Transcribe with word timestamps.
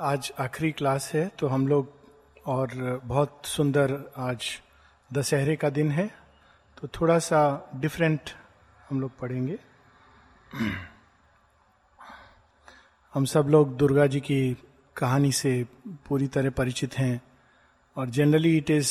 आज 0.00 0.32
आखिरी 0.38 0.72
क्लास 0.72 1.10
है 1.14 1.28
तो 1.38 1.46
हम 1.46 1.68
लोग 1.68 1.92
और 2.46 3.00
बहुत 3.04 3.42
सुंदर 3.44 4.12
आज 4.16 4.44
दशहरे 5.12 5.56
का 5.56 5.70
दिन 5.70 5.90
है 5.90 6.10
तो 6.80 6.88
थोड़ा 6.88 7.18
सा 7.18 7.70
डिफरेंट 7.76 8.20
हम 8.90 9.00
लोग 9.00 9.18
पढ़ेंगे। 9.18 9.58
हम 13.14 13.24
सब 13.24 13.48
लोग 13.48 13.76
दुर्गा 13.76 14.06
जी 14.06 14.20
की 14.20 14.56
कहानी 14.96 15.32
से 15.32 15.66
पूरी 16.08 16.26
तरह 16.26 16.50
परिचित 16.50 16.98
हैं, 16.98 17.20
और 17.96 18.10
generally 18.10 18.56
it 18.56 18.70
is 18.70 18.88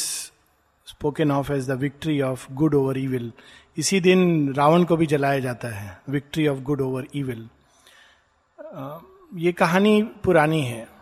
spoken 0.85 1.31
of 1.31 1.51
as 1.51 1.67
the 1.69 1.71
victory 1.71 2.21
of 2.21 2.53
good 2.53 2.75
over 2.75 2.97
evil 2.97 3.31
इसी 3.77 3.99
दिन 3.99 4.53
रावण 4.53 4.83
को 4.83 4.97
भी 4.97 5.05
जलाया 5.05 5.39
जाता 5.39 5.67
है 5.67 6.01
victory 6.09 6.47
of 6.47 6.59
good 6.59 6.81
over 6.81 7.07
evil 7.15 7.49
ये 9.35 9.51
कहानी 9.51 10.03
पुरानी 10.03 10.63
है 10.63 10.98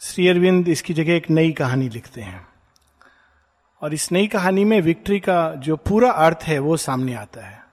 श्री 0.00 0.28
अरविंद 0.28 0.68
इसकी 0.68 0.94
जगह 0.94 1.12
एक 1.12 1.30
नई 1.30 1.52
कहानी 1.52 1.88
लिखते 1.88 2.20
हैं। 2.20 2.48
और 3.82 3.94
इस 3.94 4.12
नई 4.12 4.26
कहानी 4.26 4.64
में 4.64 4.80
विक्ट्री 4.80 5.20
का 5.20 5.54
जो 5.54 5.76
पूरा 5.76 6.10
अर्थ 6.10 6.38
है, 6.42 6.58
वो 6.58 6.76
सामने 6.76 7.14
आता 7.14 7.46
है। 7.46 7.64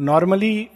नॉर्मली 0.00 0.68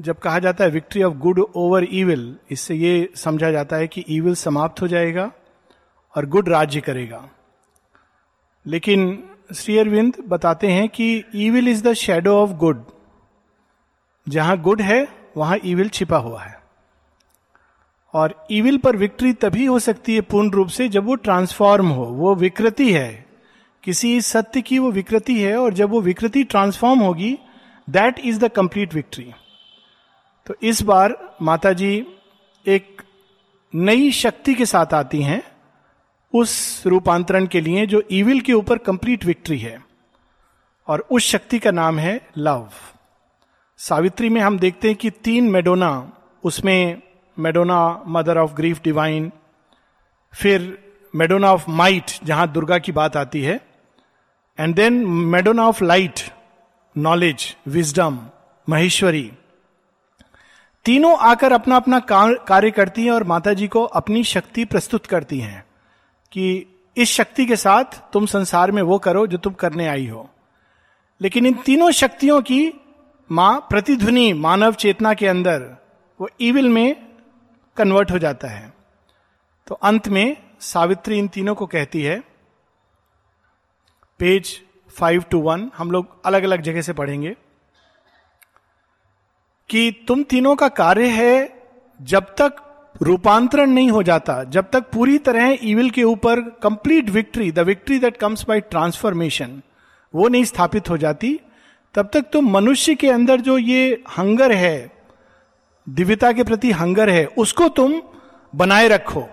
जब 0.00 0.18
कहा 0.18 0.38
जाता 0.38 0.64
है 0.64 0.70
victory 0.70 1.02
of 1.02 1.14
good 1.14 1.40
over 1.54 1.86
evil, 1.90 2.36
इससे 2.50 2.74
ये 2.74 3.12
समझा 3.16 3.50
जाता 3.50 3.76
है 3.76 3.88
कि 3.88 4.04
ईविल 4.08 4.34
समाप्त 4.34 4.82
हो 4.82 4.88
जाएगा 4.88 5.32
और 6.16 6.26
गुड 6.26 6.48
राज्य 6.48 6.80
करेगा। 6.80 7.28
लेकिन 8.66 9.30
श्री 9.54 9.78
अरविंद 9.78 10.14
बताते 10.28 10.68
हैं 10.68 10.88
कि 10.88 11.24
evil 11.34 11.68
is 11.68 11.88
the 11.88 11.92
shadow 11.92 12.42
of 12.42 12.50
good. 12.50 12.84
जहाँ 14.28 14.58
गुड 14.58 14.80
है, 14.80 15.08
वहाँ 15.36 15.58
ईविल 15.64 15.88
छिपा 15.88 16.16
हुआ 16.16 16.42
है। 16.42 16.59
और 18.14 18.46
इविल 18.50 18.78
पर 18.78 18.96
विक्ट्री 18.96 19.32
तभी 19.32 19.64
हो 19.64 19.78
सकती 19.78 20.14
है 20.14 20.20
पूर्ण 20.20 20.50
रूप 20.50 20.68
से 20.68 20.88
जब 20.88 21.04
वो 21.06 21.14
ट्रांसफॉर्म 21.14 21.88
हो, 21.88 22.04
वो 22.04 22.34
विकृति 22.34 22.92
है। 22.92 23.26
किसी 23.84 24.20
सत्य 24.20 24.62
की 24.62 24.78
वो 24.78 24.90
विकृति 24.90 25.40
है 25.40 25.56
और 25.56 25.74
जब 25.74 25.90
वो 25.90 26.00
विकृति 26.00 26.44
ट्रांसफॉर्म 26.44 27.00
होगी 27.00 27.38
that 27.90 28.18
is 28.18 28.38
the 28.38 28.48
complete 28.48 28.94
victory 28.94 29.32
तो 30.46 30.54
इस 30.62 30.82
बार 30.82 31.36
माता 31.42 31.72
जी 31.72 32.06
एक 32.66 33.02
नई 33.74 34.10
शक्ति 34.12 34.54
के 34.54 34.66
साथ 34.66 34.94
आती 34.94 35.22
हैं 35.22 35.42
उस 36.34 36.82
रूपांतरण 36.86 37.46
के 37.46 37.60
लिए 37.60 37.86
जो 37.86 38.02
ईविल 38.12 38.40
के 38.40 38.52
ऊपर 38.52 38.78
कंप्लीट 38.78 39.24
विक्ट्री 39.24 39.58
है। 39.58 39.82
और 40.88 41.06
उस 41.10 41.22
शक्ति 41.22 41.58
का 41.58 41.70
नाम 41.70 41.98
है 41.98 42.20
लव 42.38 42.68
सावित्री 43.78 44.28
में 44.28 44.40
हम 44.40 44.58
देखते 44.58 44.88
हैं 44.88 44.96
कि 44.96 45.10
तीन 45.10 45.50
मेडोना, 45.50 46.12
उसमें 46.44 47.02
Madonna 47.40 48.02
mother 48.06 48.38
of 48.38 48.52
grief 48.52 48.80
divine 48.84 49.32
फिर 50.34 50.78
मेडोना 51.14 51.52
ऑफ़ 51.52 51.64
माइट 51.68 52.10
जहाँ 52.24 52.52
दुर्गा 52.52 52.78
की 52.78 52.92
बात 52.92 53.16
आती 53.16 53.42
है 53.42 53.60
and 54.60 54.74
then 54.74 55.06
Madonna 55.06 55.66
of 55.66 55.84
light 55.84 56.20
knowledge 56.98 57.56
wisdom 57.68 58.18
Maheshwari 58.68 59.32
तीनों 60.84 61.16
आकर 61.18 61.52
अपना 61.52 61.76
अपना 61.76 61.98
कार्य 62.48 62.70
करती 62.70 63.04
हैं 63.04 63.12
और 63.12 63.24
माता 63.24 63.52
जी 63.52 63.68
को 63.68 63.82
अपनी 63.84 64.24
शक्ति 64.24 64.64
प्रस्तुत 64.64 65.06
करती 65.06 65.40
हैं, 65.40 65.64
कि 66.32 66.66
इस 66.96 67.10
शक्ति 67.10 67.46
के 67.46 67.56
साथ 67.56 67.84
तुम 68.12 68.26
संसार 68.26 68.70
में 68.70 68.82
वो 68.82 68.98
करो 68.98 69.26
जो 69.26 69.38
तुम 69.38 69.52
करने 69.52 69.86
आई 69.88 70.06
हो। 70.06 70.30
लेकिन 71.20 71.46
इन 71.46 71.54
तीनों 71.54 71.90
शक्तियों 71.90 72.40
की 72.42 72.72
माँ, 73.32 73.66
प्रतिध्वनि, 73.70 74.32
मानव 74.32 74.72
चेतना 74.74 75.14
के 75.14 75.26
अंदर, 75.26 75.76
वो 76.20 76.28
ईविल 76.40 76.68
में 76.68 77.09
कन्वर्ट 77.80 78.10
हो 78.10 78.18
जाता 78.18 78.48
है। 78.48 78.72
तो 79.66 79.74
अंत 79.74 80.08
में 80.08 80.36
सावित्री 80.60 81.18
इन 81.18 81.28
तीनों 81.28 81.54
को 81.54 81.66
कहती 81.66 82.02
है। 82.02 82.22
पेज 84.18 84.60
फाइव 84.98 85.24
टू 85.30 85.40
वन, 85.40 85.70
हम 85.76 85.90
लोग 85.90 86.26
अलग 86.26 86.42
अलग 86.42 86.62
जगह 86.62 86.82
से 86.82 86.92
पढ़ेंगे। 86.92 87.36
कि 89.70 90.04
तुम 90.08 90.22
तीनों 90.22 90.54
का 90.56 90.68
कार्य 90.68 91.06
है 91.06 91.62
जब 92.02 92.22
तक 92.22 92.56
रूपांतरण 93.02 93.70
नहीं 93.70 93.90
हो 93.90 94.02
जाता, 94.02 94.44
जब 94.44 94.70
तक 94.70 94.90
पूरी 94.90 95.18
तरह 95.18 95.58
इविल 95.62 95.90
के 95.90 96.02
ऊपर 96.04 96.40
complete 96.40 97.10
victory 97.10 97.52
the 97.52 97.58
victory 97.58 97.98
that 97.98 98.16
comes 98.16 98.44
by 98.48 98.60
transformation 98.60 99.62
वो 100.14 100.28
नहीं 100.28 100.44
स्थापित 100.44 100.90
हो 100.90 100.96
जाती, 100.96 101.40
तब 101.94 102.10
तक 102.12 102.20
तुम 102.32 102.50
मनुष्य 102.50 102.94
के 102.94 103.10
अंदर 103.10 103.40
जो 103.40 103.58
ये 103.58 104.02
हंगर 104.18 104.52
है 104.52 104.99
दिव्यता 105.90 106.32
के 106.32 106.44
प्रति 106.44 106.70
हंगर 106.70 107.10
है, 107.10 107.26
उसको 107.26 107.68
तुम 107.68 108.02
बनाए 108.54 108.88
रखो, 108.88 109.28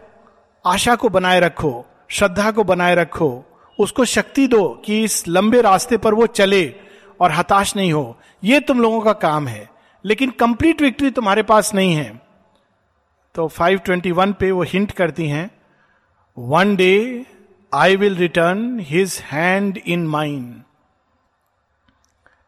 आशा 0.66 0.96
को 0.96 1.10
बनाए 1.10 1.40
रखो, 1.40 1.86
श्रद्धा 2.12 2.52
को 2.52 2.64
बनाए 2.64 2.96
रखो, 2.96 3.46
उसको 3.80 4.06
शक्ति 4.06 4.48
दो 4.48 4.68
कि 4.86 5.04
इस 5.04 5.28
लंबे 5.28 5.62
रास्ते 5.62 5.98
पर 5.98 6.14
वो 6.14 6.28
चले 6.28 6.76
और 7.22 7.32
हताश 7.32 7.76
नहीं 7.76 7.94
हो। 7.94 8.20
ये 8.44 8.60
तुम 8.60 8.82
लोगों 8.82 9.02
का 9.02 9.14
काम 9.14 9.48
है, 9.48 9.70
लेकिन 10.06 10.30
कंप्लीट 10.30 10.82
विक्ट्री 10.82 11.12
तुम्हारे 11.12 11.44
पास 11.44 11.74
नहीं 11.74 11.94
है। 11.94 12.22
तो 13.36 13.48
521 13.48 14.34
पे 14.34 14.52
वो 14.52 14.64
हिंट 14.64 14.92
करती 14.92 15.28
हैं 15.28 15.50
one 16.38 16.76
day 16.76 17.26
I 17.74 17.96
will 17.96 18.16
return 18.16 18.80
his 18.80 19.24
hand 19.32 19.78
in 19.78 20.08
mind 20.08 20.62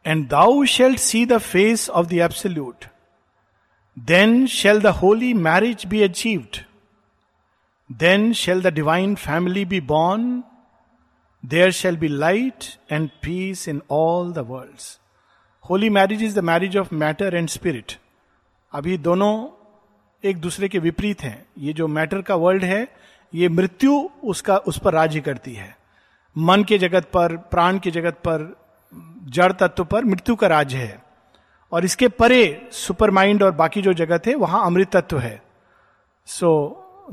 and 0.07 0.27
thou 0.29 0.65
shalt 0.65 0.99
see 0.99 1.25
the 1.25 1.37
face 1.37 1.89
of 1.89 2.07
the 2.07 2.13
absolute 2.13 2.85
then 4.05 4.47
shall 4.47 4.81
the 4.81 4.85
holy 4.85 5.33
marriage 5.33 5.85
be 5.85 6.03
achieved 6.03 6.57
then 7.91 8.33
shall 8.33 8.61
the 8.61 8.67
divine 8.67 9.15
family 9.15 9.65
be 9.65 9.81
born 9.81 10.43
there 11.45 11.71
shall 11.71 11.97
be 11.97 12.07
light 12.07 12.63
and 12.91 13.09
peace 13.09 13.67
in 13.67 13.81
all 13.91 14.33
the 14.33 14.37
world 14.37 14.97
holy 15.69 15.89
marriage 15.89 16.23
is 16.23 16.39
the 16.39 16.43
marriage 16.43 16.77
of 16.77 16.95
matter 16.95 17.35
and 17.35 17.49
spirit 17.49 17.93
अभी 18.73 18.97
दोनों 18.97 19.49
एक 20.23 20.37
दूसरे 20.37 20.67
के 20.67 20.79
विपरीत 20.79 21.21
हैं। 21.21 21.45
ये 21.57 21.73
जो 21.73 21.87
matter 21.87 22.21
का 22.21 22.35
वर्ल्ड 22.35 22.63
है, 22.63 22.87
ये 23.35 23.49
मृत्यु 23.49 24.09
उसका, 24.23 24.57
उस 24.57 24.79
पर 24.79 24.93
राज्य 24.93 25.21
करती 25.21 25.53
है। 25.53 25.77
मन 26.37 26.63
के 26.63 26.77
जगत 26.77 27.09
पर, 27.13 27.37
प्राण 27.37 27.79
के 27.79 27.91
जगत 27.91 28.13
पर, 28.13 28.57
जड़ 29.23 29.51
तत्व 29.51 29.85
पर 29.85 30.05
मृत्यु 30.05 30.35
का 30.35 30.47
राज्य 30.47 30.77
है। 30.77 31.03
और 31.71 31.85
इसके 31.85 32.07
परे 32.07 32.69
सुपर 32.71 33.11
माइंड 33.11 33.43
और 33.43 33.51
बाकी 33.51 33.81
जो 33.81 33.93
जगत 33.93 34.27
है 34.27 34.35
वहाँ 34.35 34.65
अमृत 34.65 34.89
तत्व 34.91 35.19
है। 35.19 35.41
So 36.27 36.49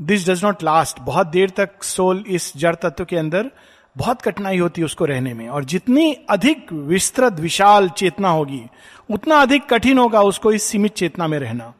this 0.01 0.29
does 0.29 0.43
not 0.45 0.63
last 0.63 0.99
बहुत 0.99 1.27
देर 1.27 1.49
तक 1.49 1.83
सोल 1.83 2.23
इस 2.27 2.51
जड़ 2.57 2.75
तत्व 2.75 3.05
के 3.05 3.17
अंदर 3.17 3.51
बहुत 3.95 4.21
कठिनाई 4.21 4.57
होती 4.57 4.81
है 4.81 4.85
उसको 4.85 5.05
रहने 5.05 5.33
में। 5.33 5.47
और 5.49 5.63
जितनी 5.63 6.11
अधिक 6.29 6.71
विस्तृत, 6.73 7.33
विशाल 7.33 7.89
चेतना 7.89 8.29
होगी, 8.29 8.63
उतना 9.09 9.41
अधिक 9.41 9.65
कठिन 9.69 9.97
होगा 9.97 10.21
उसको 10.21 10.51
इस 10.51 10.63
सीमित 10.63 10.93
चेतना 10.93 11.27
में 11.27 11.37
रहना। 11.39 11.73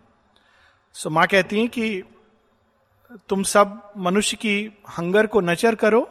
सो 0.96 1.10
माँ 1.10 1.26
कहती 1.28 1.60
हैं 1.60 1.68
कि 1.70 2.04
तुम 3.30 3.44
सब 3.44 3.82
मनुष्य 3.98 4.38
की 4.38 4.56
हंगर 4.98 5.28
को 5.28 5.42
नचर 5.42 5.76
करो। 5.76 6.08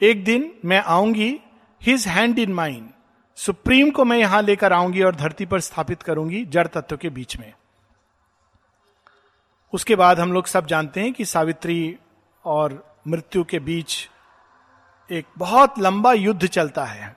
एक 0.00 0.24
दिन 0.24 0.50
मैं 0.64 0.82
आऊँगी 0.82 1.40
his 1.82 2.06
hand 2.08 2.38
in 2.38 2.52
mind 2.52 2.88
supreme 3.40 3.90
को 3.90 4.04
मैं 4.04 4.16
यहाँ 4.18 4.42
लेकर 4.42 4.72
आऊँगी 4.72 5.02
और 5.02 5.14
धरती 5.16 5.46
पर 5.46 5.60
स्थापित 5.60 6.02
करूँगी 6.02 6.44
जड़ 6.44 6.66
तत्व 6.66 6.96
के 6.96 7.10
बीच 7.10 7.38
में। 7.38 7.52
उसके 9.72 9.96
बाद 9.96 10.20
हम 10.20 10.32
लोग 10.32 10.46
सब 10.46 10.66
जानते 10.66 11.00
हैं 11.00 11.12
कि 11.12 11.24
सावित्री 11.24 11.96
और 12.44 12.98
मृत्यु 13.08 13.44
के 13.44 13.58
बीच 13.58 14.08
एक 15.10 15.26
बहुत 15.38 15.78
लंबा 15.78 16.12
युद्ध 16.12 16.46
चलता 16.46 16.84
है। 16.84 17.16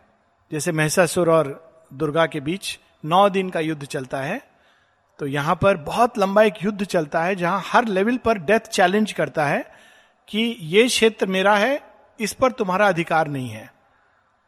जैसे 0.52 0.72
महसासुर 0.72 1.30
और 1.30 1.52
दुर्गा 1.94 2.26
के 2.26 2.40
बीच 2.40 2.80
नौ 3.06 3.30
दिन 3.30 3.50
का 3.50 3.60
युद्ध 3.60 3.86
चलता 3.86 4.22
है। 4.22 4.42
तो 5.20 5.28
यहाँ 5.28 5.56
पर 5.56 5.78
बहुत 5.78 6.18
लंबा 6.18 6.44
एक 6.44 6.64
युद्ध 6.64 6.84
चलता 6.84 7.24
है, 7.24 7.36
जहाँ 7.36 7.62
हर 7.66 7.86
लेवल 7.86 8.18
पर 8.18 8.38
डेथ 8.38 8.60
चैलेंज 8.60 9.12
करता 9.12 9.46
है 9.46 9.64
कि 10.28 10.58
ये 10.62 10.88
क्षेत्र 10.88 11.26
मेरा 11.26 11.56
है, 11.56 11.82
इस 12.20 12.34
पर 12.34 12.52
तुम्हारा 12.52 12.88
अधिकार 12.88 13.28
नहीं 13.28 13.50
है। 13.50 13.73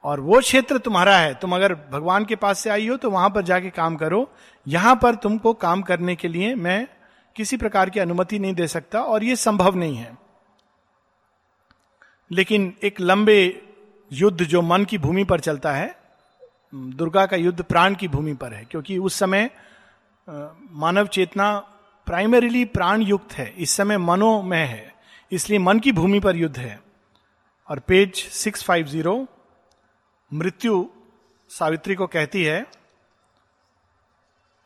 और 0.06 0.20
वो 0.20 0.40
क्षेत्र 0.40 0.78
तुम्हारा 0.78 1.18
है, 1.18 1.34
तुम 1.34 1.56
अगर 1.56 1.74
भगवान 1.92 2.26
के 2.26 2.36
पास 2.36 2.60
से 2.60 2.70
आई 2.70 2.88
हो 2.88 2.98
तो 2.98 3.10
वहाँ 3.12 3.30
पर 3.30 3.42
जाके 3.42 3.70
काम 3.70 3.96
करो। 3.96 4.28
यहाँ 4.66 4.96
पर 4.96 5.16
तुमको 5.16 5.54
काम 5.56 5.82
करने 5.82 6.16
के 6.16 6.28
लिए 6.28 6.54
मैं 6.56 6.88
किसी 7.36 7.58
प्रकार 7.58 7.90
की 7.90 8.00
अनुमति 8.00 8.40
नहीं 8.40 8.54
दे 8.54 8.68
सकता 8.68 9.02
और 9.02 9.24
ये 9.24 9.36
संभव 9.36 9.76
नहीं 9.76 9.96
है। 9.96 10.18
लेकिन 12.32 12.74
एक 12.84 13.02
लंबे 13.02 13.40
युद्ध 14.12 14.44
जो 14.44 14.62
मन 14.62 14.86
की 14.86 14.98
भूमि 14.98 15.24
पर 15.24 15.40
चलता 15.40 15.72
है, 15.72 15.96
दुर्गा 16.76 17.26
का 17.26 17.38
युद्ध 17.38 17.62
प्राण 17.62 17.96
की 17.96 18.08
भूमि 18.08 18.34
पर 18.34 18.54
है, 18.54 18.64
क्योंकि 18.66 18.98
उस 18.98 19.20
समय 19.20 19.50
मानव 20.28 21.08
चेतना 21.08 21.54
प्राइमरीली 22.08 22.66
प्राण 22.66 23.02
युक्त 23.02 23.34
है, 23.34 23.54
इस 23.58 23.72
समय 23.72 23.98
मनोमय 23.98 24.58
है, 24.58 24.94
इसलिए 25.32 25.60
मन 25.60 25.80
की 25.80 25.92
भूमि 25.92 26.20
पर 26.20 26.36
युद्ध 26.36 26.58
है। 26.58 26.80
और 27.70 27.80
पेज 27.80 28.28
650 28.34 29.26
मृत्यु 30.34 30.86
सावित्री 31.50 31.96
को 31.96 32.08
कहती 32.08 32.44
है 32.44 32.66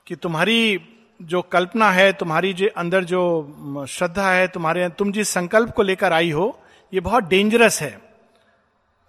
कि 0.08 0.16
तुम्हारी 0.16 0.82
जो 1.22 1.42
कल्पना 1.42 1.92
है, 1.92 2.14
तुम्हारी 2.14 2.54
जो 2.54 2.68
अंदर 2.78 3.04
जो 3.04 3.86
श्रद्धा 3.90 4.32
है, 4.32 4.48
तुम्हारे, 4.48 4.90
तुम 4.90 5.12
जिस 5.12 5.30
संकल्प 5.30 5.70
को 5.70 5.84
लेकर 5.84 6.14
आई 6.14 6.32
हो, 6.32 6.60
ये 6.94 7.00
बहुत 7.00 7.24
डेंजरस 7.24 7.82
है। 7.82 8.02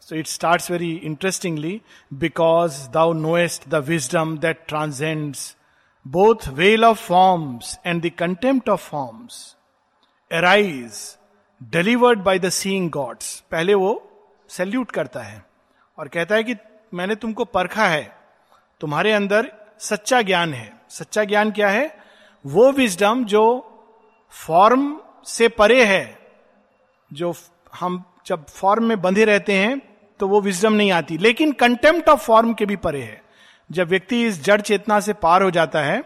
So 0.00 0.16
it 0.16 0.26
start 0.26 0.70
very 0.70 0.92
interestingly 0.94 1.80
because 2.12 2.88
thou 2.90 3.12
knowest 3.12 3.68
the 3.68 3.74
wisdom 3.74 4.38
that 4.38 4.64
transcends 4.68 5.56
both 6.06 6.48
veil 6.48 6.84
of 6.84 6.98
forms 6.98 7.78
and 7.86 8.02
the 8.02 8.10
contempt 8.18 8.68
of 8.68 8.88
forms 8.90 9.56
arise 10.32 11.18
delivered 11.62 12.18
by 12.18 12.38
the 12.38 12.48
seeing 12.48 12.90
gods 12.90 13.40
पहले 13.50 13.74
वो 13.74 13.92
सैल्यूट 14.48 14.90
करता 14.90 15.22
है। 15.22 15.49
और 16.00 16.08
कहता 16.08 16.34
है 16.34 16.44
कि 16.44 16.54
मैंने 16.94 17.14
तुमको 17.14 17.44
परखा 17.44 17.86
है, 17.86 18.16
तुम्हारे 18.80 19.12
अंदर 19.12 19.50
सच्चा 19.78 20.22
ज्ञान 20.22 20.54
है। 20.54 20.72
सच्चा 20.90 21.24
ज्ञान 21.24 21.50
क्या 21.50 21.68
है? 21.68 21.96
वो 22.46 22.70
विजडम 22.72 23.24
जो 23.24 23.42
फॉर्म 24.30 25.00
से 25.26 25.48
परे 25.48 25.84
है, 25.84 26.18
जो 27.12 27.34
हम 27.80 28.02
जब 28.26 28.46
फॉर्म 28.46 28.84
में 28.84 29.00
बंधे 29.02 29.24
रहते 29.24 29.52
हैं 29.52 29.78
तो 30.20 30.28
वो 30.28 30.40
विजडम 30.40 30.72
नहीं 30.72 30.92
आती। 30.92 31.18
लेकिन 31.18 31.52
कंटेम्प्ट 31.52 32.08
ऑफ़ 32.08 32.20
फॉर्म 32.20 32.54
के 32.54 32.66
भी 32.66 32.76
परे 32.76 33.02
है। 33.02 33.22
जब 33.70 33.88
व्यक्ति 33.88 34.24
इस 34.26 34.42
जड़ 34.44 34.60
चेतना 34.60 35.00
से 35.00 35.12
पार 35.12 35.42
हो 35.42 35.50
जाता 35.50 35.82
है 35.82 36.02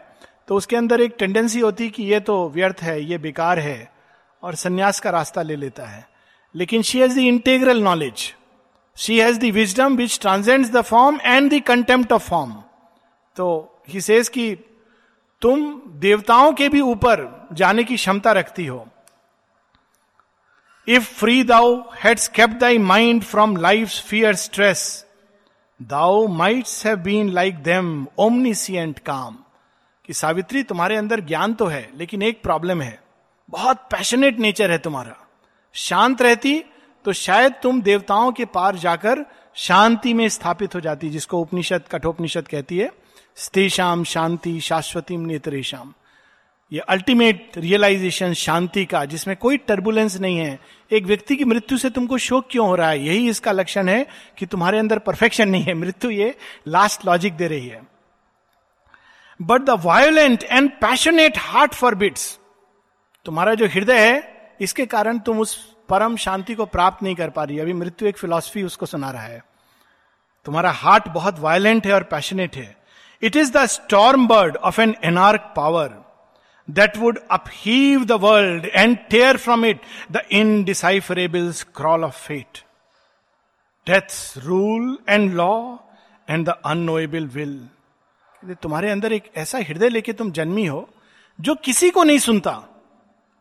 तो 0.48 0.56
उसके 0.56 0.76
अंदर 0.76 1.00
एक 1.00 1.14
टेंडेंसी 1.18 1.60
होती 1.60 1.90
कि 1.90 2.02
ये 2.02 2.20
तो 2.20 2.48
व्यर्थ 2.48 2.82
है, 2.82 3.02
ये 3.02 3.18
बेकार 3.18 3.58
है, 3.58 3.92
और 4.42 4.54
संन्यास 4.54 5.00
का 5.00 5.10
रास्ता 5.10 5.42
ले 5.42 5.56
लेता 5.56 5.86
है। 5.86 6.08
लेकिन 6.54 6.82
she 6.82 7.00
has 7.00 7.14
the 7.14 7.18
integral 7.18 7.82
knowledge 7.82 8.34
she 8.96 9.18
has 9.20 9.38
the 9.38 9.44
wisdom 9.44 9.96
which 9.96 10.18
transcends 10.20 10.70
the 10.70 10.80
form 10.80 11.18
and 11.20 11.52
the 11.54 11.60
contempt 11.62 12.12
of 12.12 12.28
form 12.28 12.52
तो 13.36 13.46
ही 13.88 14.00
सेज 14.00 14.28
कि 14.28 14.54
तुम 15.42 15.82
देवताओं 16.00 16.52
के 16.52 16.68
भी 16.68 16.80
ऊपर 16.80 17.48
जाने 17.52 17.84
की 17.84 17.96
क्षमता 17.96 18.32
रखती 18.32 18.66
हो। 18.66 18.86
If 20.88 21.12
free 21.14 21.42
thou 21.44 21.74
hadst 22.04 22.28
kept 22.28 22.54
thy 22.54 22.78
mind 22.78 23.22
from 23.22 23.56
life 23.56 23.88
fear 23.88 24.34
stress 24.34 25.06
thou 25.80 26.26
mightst 26.26 26.84
have 26.86 26.96
been 26.96 27.30
like 27.30 27.56
them 27.62 28.06
omniscient 28.18 28.98
calm 28.98 29.38
कि 30.04 30.12
सावित्री, 30.12 30.62
तुम्हारे 30.62 30.96
अंदर 30.96 31.20
ज्ञान 31.20 31.54
तो 31.54 31.66
है, 31.66 31.90
लेकिन 31.96 32.22
एक 32.22 32.42
प्रॉब्लम 32.42 32.82
है। 32.82 32.98
बहुत 33.50 33.76
पैशनेट 33.90 34.38
नेचर 34.38 34.70
है 34.70 34.78
तुम्हारा। 34.78 35.16
शांत 35.74 36.22
रहती 36.22 36.64
तो 37.04 37.12
शायद 37.12 37.54
तुम 37.62 37.80
देवताओं 37.82 38.32
के 38.32 38.44
पार 38.44 38.76
जाकर 38.76 39.24
शांति 39.56 40.14
में 40.14 40.28
स्थापित 40.28 40.74
हो 40.74 40.80
जाती, 40.80 41.10
जिसको 41.10 41.40
उपनिषद, 41.40 41.82
कठोपनिषद 41.92 42.48
कहती 42.48 42.78
है 42.78 42.90
स्तेषाम 43.36 44.04
शांति 44.04 44.60
शाश्वती 44.60 45.16
नेत्रेशम 45.16 45.92
ये 46.72 46.80
अल्टीमेट 46.80 47.52
रियलाइजेशन 47.56 48.32
शांति 48.32 48.84
का, 48.84 49.04
जिसमें 49.04 49.36
कोई 49.36 49.56
टर्बुलेंस 49.56 50.16
नहीं 50.20 50.38
है। 50.38 50.58
एक 50.90 51.04
व्यक्ति 51.04 51.36
की 51.36 51.44
मृत्यु 51.44 51.78
से 51.78 51.90
तुमको 51.90 52.18
शोक 52.18 52.46
क्यों 52.50 52.66
हो 52.66 52.74
रहा 52.74 52.88
है? 52.90 53.04
यही 53.06 53.28
इसका 53.28 53.52
लक्षण 53.52 53.88
है 53.88 54.06
कि 54.38 54.46
तुम्हारे 54.46 54.78
अंदर 54.78 54.98
परफेक्शन 54.98 55.48
नहीं 55.48 55.62
है। 55.62 55.74
मृत्यु 55.74 56.10
ये 56.10 56.34
लास्ट 56.68 57.06
लॉजिक 57.06 57.36
दे 57.36 57.48
रही 57.48 57.66
है। 57.68 57.80
But 59.40 59.60
the 59.60 59.70
violent 59.84 60.42
and 60.42 60.70
passionate 60.70 61.38
heart 61.38 61.74
forbids 61.94 62.38
तुम्हारा 63.26 63.54
जो 63.54 63.66
हृदय 63.66 63.98
है, 63.98 64.56
इसके 64.60 64.86
कारण 64.86 65.18
तुम 65.18 65.40
उस 65.40 65.73
परम 65.88 66.16
शांति 66.16 66.54
को 66.54 66.64
प्राप्त 66.66 67.02
नहीं 67.02 67.14
कर 67.14 67.30
पा 67.30 67.44
रही 67.44 67.58
अभी 67.58 67.72
मृत्यु 67.72 68.08
एक 68.08 68.18
फिलॉसफी 68.18 68.62
उसको 68.62 68.86
सुना 68.86 69.10
रहा 69.10 69.22
है। 69.22 69.42
तुम्हारा 70.46 70.70
हार्ट 70.72 71.08
बहुत 71.08 71.38
वायलेंट 71.38 71.86
है 71.86 71.92
और 71.92 72.02
पैशनेट 72.02 72.56
है। 72.56 72.76
It 73.22 73.36
is 73.36 73.52
the 73.52 73.64
storm 73.66 74.26
bird 74.28 74.56
of 74.56 74.80
an 74.80 74.94
anarch 75.04 75.52
power 75.56 75.94
that 76.68 76.96
would 76.96 77.18
upheave 77.30 78.04
the 78.04 78.12
world 78.12 78.64
and 78.64 78.96
tear 79.10 79.36
from 79.36 79.64
it 79.64 79.80
the 80.12 80.22
indecipherable 80.32 81.52
scroll 81.76 82.04
of 82.04 82.26
fate 82.26 82.58
death 83.86 84.38
rule 84.38 84.98
and 85.08 85.32
law 85.34 85.76
and 86.30 86.46
the 86.46 86.54
unknowable 86.66 87.26
will 87.26 87.68
तुम्हारे 88.62 88.90
अंदर 88.90 89.12
एक 89.12 89.30
ऐसा 89.36 89.58
हृदय 89.58 89.88
लेके 89.88 90.12
तुम 90.12 90.30
जन्मी 90.30 90.66
हो 90.66 90.88
जो 91.38 91.54
किसी 91.54 91.90
को 91.90 92.02
नहीं 92.02 92.18
सुनता। 92.18 92.62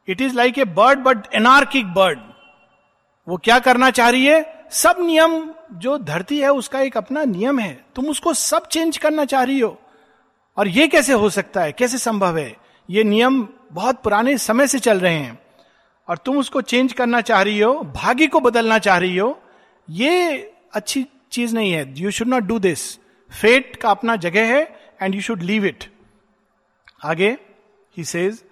It 0.07 0.21
is 0.21 0.35
like 0.35 0.57
a 0.57 0.65
bird 0.65 0.99
but 0.99 1.33
anarchic 1.35 1.93
bird 1.93 2.19
वो 3.27 3.37
क्या 3.37 3.59
करना 3.59 3.89
चाह 3.89 4.09
रही 4.09 4.25
है? 4.25 4.65
सब 4.71 4.95
नियम, 4.99 5.51
जो 5.71 5.97
धरती 5.97 6.39
है, 6.39 6.51
उसका 6.51 6.79
एक 6.79 6.97
अपना 6.97 7.23
नियम 7.23 7.59
है। 7.59 7.85
तुम 7.95 8.07
उसको 8.07 8.33
सब 8.33 8.67
चेंज 8.67 8.97
करना 8.97 9.25
चाह 9.25 9.43
रही 9.43 9.59
हो। 9.59 9.81
और 10.57 10.67
ये 10.67 10.87
कैसे 10.87 11.13
हो 11.13 11.29
सकता 11.29 11.61
है? 11.61 11.71
कैसे 11.71 11.97
संभव 11.97 12.37
है? 12.37 12.57
ये 12.89 13.03
नियम 13.03 13.47
बहुत 13.71 14.01
पुराने 14.01 14.37
समय 14.37 14.67
से 14.67 14.79
चल 14.79 14.99
रहे 14.99 15.17
हैं। 15.17 15.39
और 16.09 16.17
तुम 16.17 16.37
उसको 16.37 16.61
चेंज 16.61 16.93
करना 16.93 17.21
चाह 17.21 17.41
रही 17.41 17.59
हो, 17.59 17.73
भाग्य 17.73 18.27
को 18.27 18.39
बदलना 18.39 18.79
चाह 18.79 18.97
रही 18.97 19.17
हो, 19.17 19.41
ये 19.89 20.37
अच्छी 20.73 21.05
चीज़ 21.31 21.55
नहीं 21.55 21.71
है। 21.71 21.99
You 21.99 22.11
should 22.11 22.27
not 22.27 22.43
do 22.43 22.59
this 22.59 22.97
fate 23.41 23.75
का 23.75 23.89
अपना 23.89 24.15
जगह 24.15 24.55
है 24.55 24.79
and 25.01 25.15
you 25.15 25.21
should 25.21 25.41
leave 25.41 25.65
it 25.65 25.83
आगे 27.03 27.37
he 27.97 28.03
says 28.03 28.43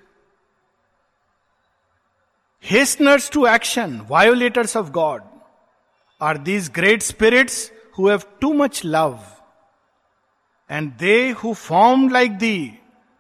Hasteners 2.62 3.30
to 3.30 3.48
action, 3.48 4.04
violators 4.04 4.76
of 4.76 4.92
God, 4.92 5.24
are 6.22 6.38
these 6.38 6.70
great 6.70 7.02
spirits 7.02 7.72
who 7.94 8.08
have 8.08 8.40
too 8.40 8.54
much 8.54 8.84
love. 8.84 9.42
And 10.70 10.98
they 10.98 11.32
who 11.32 11.54
formed 11.54 12.12
like 12.12 12.40
thee, 12.40 12.80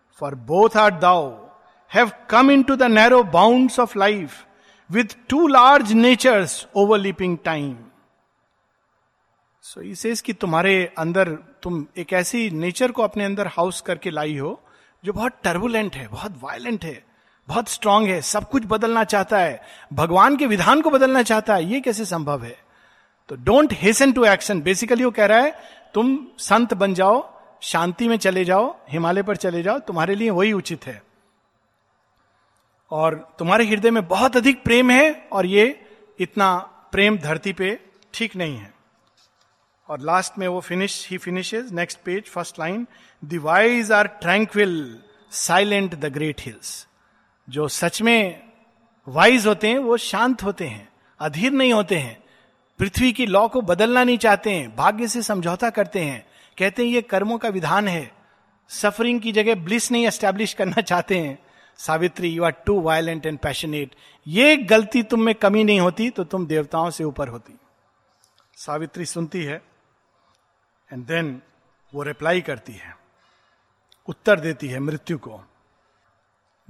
for 0.09 0.35
both 0.35 0.75
art 0.75 1.01
thou, 1.01 1.51
have 1.87 2.15
come 2.27 2.49
into 2.49 2.75
the 2.75 2.87
narrow 2.87 3.23
bounds 3.23 3.79
of 3.79 3.95
life 3.95 4.45
with 4.91 5.15
too 5.27 5.47
large 5.47 5.93
natures 5.93 6.67
overleaping 6.75 7.43
time. 7.43 7.91
So 9.61 9.81
so, 9.81 10.07
इस 10.07 10.21
कि 10.21 10.33
तुम्हारे 10.33 10.93
अंदर 10.97 11.29
तुम 11.63 11.87
एक 11.97 12.13
ऐसी 12.13 12.49
nature 12.49 12.91
को 12.91 13.03
अपने 13.03 13.25
अंदर 13.25 13.47
हाउस 13.47 13.81
करके 13.81 14.09
लाई 14.09 14.37
हो 14.37 14.61
जो 15.05 15.13
बहुत 15.13 15.33
टर्बुलेंट 15.43 15.95
है 15.95 16.07
बहुत 16.07 16.39
वायलेंट 16.43 16.85
है 16.85 17.10
बहुत 17.51 17.69
स्ट्रांग 17.69 18.07
है, 18.07 18.21
सब 18.21 18.49
कुछ 18.49 18.63
बदलना 18.65 19.03
चाहता 19.03 19.39
है, 19.39 19.61
भगवान 19.93 20.37
के 20.37 20.45
विधान 20.45 20.81
को 20.81 20.89
बदलना 20.89 21.23
चाहता 21.23 21.55
है, 21.55 21.65
ये 21.65 21.81
कैसे 21.81 22.05
संभव 22.05 22.43
है? 22.43 22.57
तो 23.29 23.35
don't 23.35 23.73
hasten 23.73 24.11
to 24.11 24.25
action 24.25 24.61
basically 24.61 25.03
वो 25.03 25.11
कह 25.11 25.25
रहा 25.25 25.39
है, 25.39 25.55
तुम 25.93 26.27
संत 26.37 26.73
बन 26.73 26.93
जाओ, 26.93 27.33
शांति 27.61 28.07
में 28.07 28.17
चले 28.17 28.45
जाओ, 28.45 28.77
हिमालय 28.89 29.23
पर 29.23 29.35
चले 29.35 29.63
जाओ, 29.63 29.79
तुम्हारे 29.79 30.15
लिए 30.15 30.29
वही 30.29 30.53
उचित 30.53 30.85
है। 30.85 31.01
और 32.91 33.35
तुम्हारे 33.39 33.65
हृदय 33.65 33.91
में 33.91 34.07
बहुत 34.07 34.37
अधिक 34.37 34.63
प्रेम 34.63 34.91
है, 34.91 35.29
और 35.33 35.45
ये 35.45 35.87
इतना 36.19 36.57
प्रेम 36.91 37.17
धरती 37.17 37.53
पे 37.53 37.79
ठीक 38.13 38.35
नहीं 38.35 38.57
है। 38.57 38.73
और 39.89 39.99
लास्ट 39.99 40.37
में 40.37 40.47
वो 40.47 40.59
finish 40.59 41.07
he 41.11 41.17
finishes 41.17 41.71
next 41.71 41.99
page 42.05 42.23
first 42.25 42.59
line 42.59 42.87
dies 43.23 43.91
are 43.91 44.07
tranquil 44.07 44.99
silent 45.31 45.95
the 45.95 46.05
great 46.05 46.41
hills 46.41 46.87
जो 47.47 47.67
सच 47.67 48.01
में 48.01 48.41
वाइज 49.07 49.45
होते 49.47 49.67
हैं, 49.67 49.77
वो 49.77 49.97
शांत 49.97 50.43
होते 50.43 50.67
हैं, 50.67 50.87
अधीर 51.19 51.51
नहीं 51.51 51.73
होते 51.73 51.97
हैं, 51.97 52.17
पृथ्वी 52.79 53.11
की 53.13 53.25
लॉ 53.25 53.47
को 53.47 53.61
बदलना 53.61 54.03
नहीं 54.03 54.17
चाहते 54.17 54.51
हैं, 54.51 54.75
भाग्य 54.75 55.07
से 55.07 55.21
समझौता 55.21 55.69
करते 55.69 55.99
हैं, 55.99 56.25
कहते 56.57 56.83
हैं 56.83 56.89
ये 56.89 57.01
कर्मों 57.01 57.37
का 57.37 57.49
विधान 57.49 57.87
है 57.87 58.11
सफरिंग 58.69 59.21
की 59.21 59.31
जगह 59.31 59.55
ब्लिस 59.55 59.91
नहीं 59.91 60.07
एस्टेब्लिश 60.07 60.53
करना 60.53 60.81
चाहते 60.81 61.17
हैं, 61.17 61.37
Savitri 61.79 62.29
you 62.29 62.43
are 62.43 62.51
too 62.65 62.79
violent 62.81 63.25
and 63.25 63.37
passionate 63.39 63.95
ये 64.27 64.55
गलती 64.57 65.03
तुम 65.03 65.21
में 65.21 65.33
कमी 65.35 65.63
नहीं 65.63 65.79
होती 65.79 66.09
तो 66.09 66.23
तुम 66.23 66.45
देवताओं 66.47 66.89
से 66.89 67.03
ऊपर 67.03 67.27
होती। 67.27 67.53
सावित्री 68.57 69.05
सुनती 69.05 69.43
है 69.43 69.61
एंड 70.89 71.05
देन 71.05 71.41
वो 71.93 72.03
रिप्लाई 72.03 72.41
करती 72.41 72.73
है, 72.73 72.95
उत्तर 74.07 74.39
देती 74.39 74.67
है 74.67 74.79
मृत्यु 74.79 75.17
को। 75.17 75.43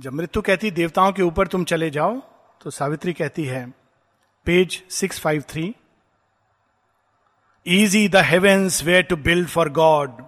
जब 0.01 0.13
मृत्यु 0.13 0.41
कहती 0.41 0.72
देवताओं 0.72 1.12
के 1.12 1.22
ऊपर 1.22 1.48
तुम 1.48 1.63
चले 1.63 1.89
जाओ 1.89 2.13
तो 2.62 2.70
सावित्री 2.70 3.13
कहती 3.13 3.43
है 3.46 3.65
page 4.46 4.84
six 4.89 5.20
five 5.20 5.43
three 5.50 5.75
easy 7.65 8.08
the 8.10 8.15
heavens 8.15 8.84
were 8.84 9.03
to 9.03 9.15
build 9.15 9.48
for 9.48 9.70
God 9.70 10.22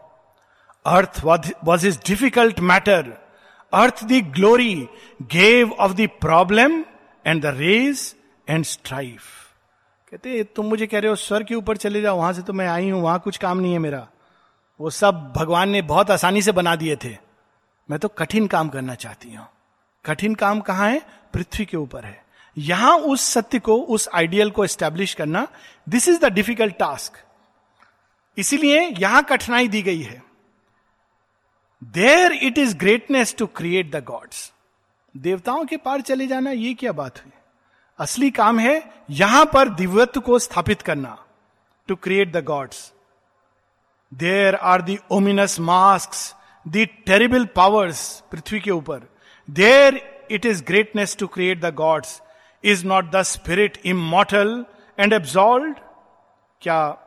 earth 0.86 1.22
was 1.63 1.88
is 1.88 2.00
difficult 2.08 2.60
matter 2.60 3.13
earth 3.74 4.03
the 4.03 4.12
glory 4.12 4.75
gave 5.22 5.72
of 5.72 5.94
the 5.94 6.08
problem 6.22 6.84
and 7.25 7.42
the 7.42 7.46
rage 7.46 8.15
and 8.50 8.65
strife 8.65 9.22
कहते 10.12 10.44
तुम 10.44 10.65
मुझे 10.65 10.88
कह 10.88 11.00
रहे 11.00 11.10
हो 11.10 11.15
स्वर 11.15 11.44
के 11.44 11.56
ऊपर 11.56 11.77
चले 11.77 12.01
जाओ, 12.01 12.18
वहाँ 12.18 12.34
से 12.34 12.42
तो 12.42 12.53
मैं 12.53 12.68
आई 12.68 12.89
हूँ, 12.89 13.01
वहाँ 13.01 13.20
कुछ 13.20 13.38
काम 13.38 13.58
नहीं 13.58 13.74
है 13.74 13.80
मेरा। 13.80 14.08
वो 14.80 14.89
सब 14.89 15.34
भगवान 15.36 15.70
ने 15.70 15.82
बहुत 15.82 16.12
आसानी 16.12 16.42
से 16.42 16.51
बना 16.51 16.75
दिए 16.75 16.96
थे। 16.96 17.18
मैं 17.89 18.00
तो 18.00 18.08
कठिन 18.08 18.48
काम 18.48 18.70
करना 18.70 18.96
चाहती 18.96 19.34
हूँ। 19.34 19.48
कठिन 20.05 20.36
काम 20.36 20.60
कहाँ 20.62 20.89
है? 20.89 21.01
पृथ्वी 21.33 21.65
के 21.65 21.77
ऊपर 21.77 22.05
है। 22.05 22.22
यहाँ 22.57 22.98
उस 22.98 23.22
सत्य 23.24 23.60
को, 23.60 23.75
उस 23.75 24.07
आइडियल 24.13 24.50
को 24.51 24.63
एस्टेब्लिश 24.65 25.13
करना 25.13 25.48
this 25.88 26.07
is 26.07 26.19
the 26.19 26.31
difficult 26.33 26.75
task 26.75 27.17
इसीलिए 28.38 28.81
यहाँ 28.89 29.24
कठिनाई 29.24 29.67
दी 29.67 29.81
गई 29.81 30.01
है। 30.01 30.22
There 31.81 32.31
it 32.33 32.57
is 32.57 32.75
greatness 32.77 33.36
to 33.38 33.45
create 33.48 33.91
the 33.91 34.03
gods 34.03 34.51
देवताओं 35.15 35.65
के 35.65 35.77
पार 35.77 36.01
चले 36.01 36.27
जाना, 36.27 36.51
ये 36.51 36.74
क्या 36.74 36.91
बात 36.91 37.19
हुई? 37.19 37.31
असली 38.00 38.29
काम 38.31 38.60
है 38.60 39.05
यहाँ 39.10 39.45
पर 39.45 39.69
दिव्यत्व 39.69 40.22
को 40.22 40.39
स्थापित 40.39 40.81
करना 40.81 41.17
to 41.89 41.95
create 41.95 42.31
the 42.31 42.43
gods 42.43 42.91
there 44.12 44.55
are 44.55 44.81
the 44.81 44.98
mask 45.60 46.36
the 46.65 46.86
terrible 46.86 47.45
powers 47.45 48.24
पृथ्वी 48.31 48.60
के 48.60 48.72
ऊपर। 48.72 49.10
There 49.50 50.02
it 50.32 50.46
is 50.46 50.64
greatness 50.64 51.18
to 51.18 51.28
create 51.28 51.62
the 51.62 51.74
gods 51.74 52.22
is 52.64 52.86
not 52.86 53.12
the 53.12 53.22
spirit 53.22 53.82
immortal 53.86 54.66
and 55.00 55.14
absolute 55.14 55.76
क्या 56.62 56.98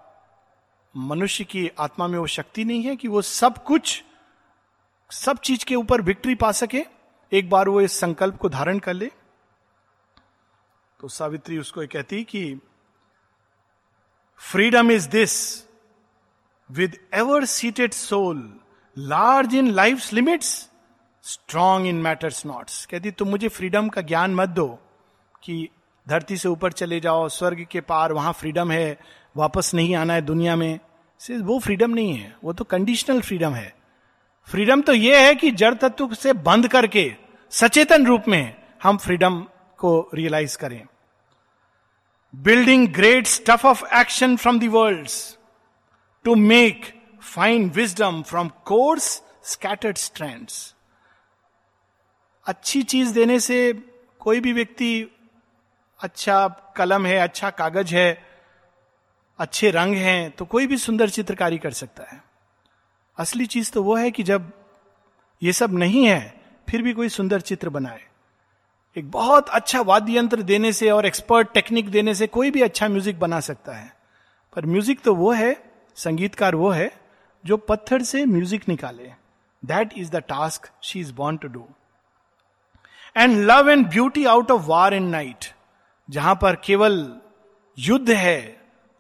मनुष्य 0.97 1.45
की 1.45 1.71
आत्मा 1.81 2.07
में 2.07 2.19
वो 2.19 2.26
शक्ति 2.26 2.64
नहीं 2.64 2.83
है 2.83 2.97
कि 2.97 3.09
वो 3.09 3.23
सब 3.23 3.62
कुछ, 3.64 4.05
सब 5.11 5.38
चीज़ 5.38 5.64
के 5.64 5.75
ऊपर 5.75 6.00
विक्ट्री 6.00 6.35
पा 6.35 6.52
सके? 6.52 6.85
एक 7.33 7.50
बार 7.50 7.69
वो 7.69 7.81
इस 7.81 7.99
संकल्प 8.00 8.37
को 8.37 8.49
धारण 8.49 8.78
कर 8.78 8.95
ले। 8.95 9.11
तो 11.00 11.09
सावित्री 11.09 11.59
उसको 11.59 11.87
कहती 11.87 12.25
कि 12.25 12.61
freedom 14.38 14.90
is 14.90 15.09
this 15.09 15.64
with 16.71 16.99
ever 17.14 17.45
seated 17.45 17.93
soul 17.93 18.61
large 18.99 19.55
in 19.55 19.71
life 19.71 20.12
limits 20.12 20.71
strong 21.26 21.87
in 21.87 21.97
matter's 21.97 22.47
knots 22.47 22.87
कहती, 22.87 23.11
तुम 23.11 23.28
मुझे 23.28 23.49
फ्रीडम 23.49 23.88
का 23.88 24.00
ज्ञान 24.00 24.35
मत 24.35 24.49
दो 24.49 24.78
कि 25.45 25.68
धरती 26.09 26.37
से 26.37 26.49
ऊपर 26.49 26.73
चले 26.73 27.00
जाओ, 27.00 27.28
स्वर्ग 27.28 27.66
के 27.71 27.80
पार, 27.80 28.12
वहाँ 28.12 28.33
फ्रीडम 28.33 28.71
है, 28.71 28.99
वापस 29.37 29.75
नहीं 29.75 29.95
आना 29.95 30.14
है 30.14 30.23
दुनिया 30.23 30.56
में। 30.56 30.80
से 31.18 31.38
वो 31.38 31.59
फ्रीडम 31.59 31.90
नहीं 31.90 32.16
है, 32.16 32.37
वो 32.45 32.52
तो 32.52 32.64
कंडीशनल 32.64 33.21
फ्रीडम 33.21 33.52
है। 33.52 33.76
फ्रीडम 34.47 34.80
तो 34.80 34.92
ये 34.92 35.26
है 35.26 35.35
कि 35.35 35.50
जड़ 35.50 35.75
तत्व 35.75 36.14
से 36.14 36.33
बंद 36.33 36.68
करके, 36.68 37.14
सचेतन 37.50 38.06
रूप 38.06 38.25
में 38.28 38.54
हम 38.83 38.97
फ्रीडम 38.97 39.47
को 39.78 40.11
रियलाइज़ 40.14 40.59
करें। 40.59 40.87
Building 42.37 42.88
great 42.88 43.26
stuff 43.26 43.66
of 43.66 43.95
action 43.95 44.37
from 44.37 44.59
world 44.59 45.09
to 46.25 46.35
make 46.35 47.02
fine 47.23 47.71
wisdom 47.71 48.23
from 48.23 48.49
coarse 48.49 49.23
scattered 49.45 49.97
strand 49.97 50.49
अच्छी 52.46 52.82
चीज़ 52.82 53.12
देने 53.14 53.38
से 53.40 53.72
कोई 54.20 54.40
भी 54.40 54.52
व्यक्ति 54.52 55.08
अच्छा 56.00 56.46
कलम 56.76 57.06
है 57.06 57.18
अच्छा 57.18 57.50
कागज़ 57.50 57.94
है, 57.94 58.18
अच्छे 59.38 59.70
रंग 59.70 59.94
हैं 59.94 60.30
तो 60.30 60.44
कोई 60.44 60.66
भी 60.66 60.76
सुंदर 60.76 61.10
चित्रकारी 61.10 61.58
कर 61.58 61.70
सकता 61.72 62.04
है। 62.12 62.20
असली 63.18 63.46
चीज़ 63.46 63.70
तो 63.72 63.82
वो 63.82 63.96
है 63.96 64.10
कि 64.10 64.22
जब 64.22 64.50
ये 65.42 65.52
सब 65.52 65.72
नहीं 65.72 66.04
है, 66.06 66.34
फिर 66.68 66.82
भी 66.82 66.92
कोई 66.92 67.08
सुंदर 67.08 67.40
चित्र 67.40 67.68
बनाए। 67.68 68.00
एक 68.96 69.10
बहुत 69.10 69.48
अच्छा 69.48 69.80
वाद्य 69.80 70.16
यंत्र 70.16 70.42
देने 70.42 70.72
से 70.72 70.90
और 70.90 71.06
एक्सपर्ट 71.06 71.52
टेक्निक 71.54 71.88
देने 71.90 72.14
से 72.14 72.26
कोई 72.28 72.50
भी 72.50 72.62
अच्छा 72.62 72.88
म्यूज़िक 72.88 73.18
बना 73.20 73.40
सकता 73.40 73.72
है। 73.72 73.92
पर 74.56 74.66
म्यूज़िक 74.66 75.00
तो 75.00 75.14
वो 75.14 75.32
है, 75.32 75.56
संगीतकार 75.96 76.54
वो 76.54 76.70
है, 76.70 76.90
जो 77.44 77.56
पत्थर 77.56 78.02
से 78.02 78.24
म्यूज़िक 78.26 78.68
निकाले। 78.68 79.10
That 79.62 79.98
is 79.98 80.10
the 80.10 80.22
task 80.28 80.70
she 80.82 81.00
is 81.00 81.12
bound 81.12 81.42
to 81.42 81.48
do 81.48 81.66
and 83.16 83.37
love 83.50 83.70
and 83.70 83.87
beauty 83.87 84.25
out 84.25 84.50
of 84.50 84.62
war 84.66 84.94
and 84.94 85.11
night 85.11 85.44
जहाँ 86.08 86.35
पर 86.35 86.56
केवल 86.64 86.99
युद्ध 87.78 88.11
है, 88.11 88.40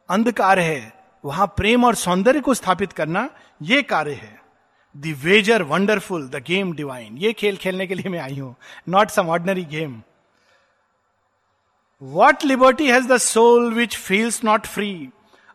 अंधकार 0.08 0.58
है, 0.58 0.92
वहाँ 1.24 1.46
प्रेम 1.46 1.84
और 1.84 1.94
सौंदर्य 1.94 2.40
को 2.40 2.54
स्थापित 2.54 2.92
करना 2.92 3.28
यह 3.62 3.82
कार्य 3.82 4.12
है। 4.12 4.34
Wager 4.94 5.62
wonderful 5.62 6.28
the 6.28 6.42
game 6.46 6.72
divine 6.72 7.16
ये 7.18 7.32
खेल 7.32 7.56
खेलने 7.56 7.86
के 7.86 7.94
लिए 7.94 8.10
मैं 8.10 8.20
आई 8.20 8.38
हूँ 8.38 8.54
not 8.88 9.10
some 9.10 9.28
ordinary 9.28 9.64
game 9.64 10.00
what 12.02 12.44
liberty 12.44 12.90
has 12.90 13.08
the 13.08 13.16
soul 13.16 13.72
which 13.74 13.96
feels 13.96 14.42
not 14.44 14.66
free 14.66 14.88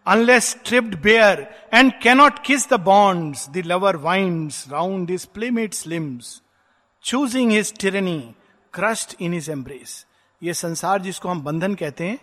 unless 0.08 0.56
stripped 0.65 1.01
bare 1.01 1.46
and 1.74 1.91
cannot 2.03 2.39
kiss 2.46 2.70
the 2.70 2.80
bonds 2.80 3.50
the 3.50 3.63
lover 3.65 3.96
winds 3.96 4.65
round 4.72 5.12
his 5.12 5.25
playmate's 5.25 5.86
limbs 5.88 6.41
choosing 7.03 7.51
his 7.51 7.74
tyranny 7.80 8.20
crushed 8.74 9.16
in 9.22 9.34
his 9.34 9.51
embrace 9.51 10.06
ये 10.42 10.54
संसार 10.54 11.01
जिसको 11.01 11.30
हम 11.30 11.42
बंधन 11.42 11.75
कहते 11.75 12.08
हैं, 12.08 12.18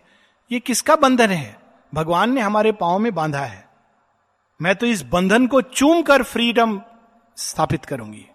ये 0.50 0.60
किसका 0.60 0.96
बंधन 0.96 1.30
है? 1.30 1.56
भगवान 1.92 2.32
ने 2.32 2.40
हमारे 2.40 2.72
पाओ 2.72 2.98
में 2.98 3.14
बांधा 3.14 3.44
है। 3.44 3.68
मैं 4.60 4.74
तो 4.76 4.86
इस 4.86 5.02
बंधन 5.02 5.46
को 5.46 5.60
चूम 5.62 6.02
कर 6.02 6.22
फ्रीडम 6.22 6.80
स्थापित 7.36 7.84
करूँगी। 7.84 8.26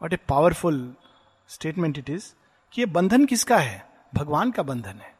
What 0.00 0.12
a 0.12 0.18
powerful 0.28 0.94
statement 1.48 1.98
it 1.98 2.10
is 2.10 2.32
कि 2.72 2.80
ये 2.82 2.86
बंधन 2.86 3.24
किसका 3.24 3.58
है? 3.58 3.88
भगवान 4.14 4.50
का 4.50 4.62
बंधन 4.62 5.00
है। 5.00 5.14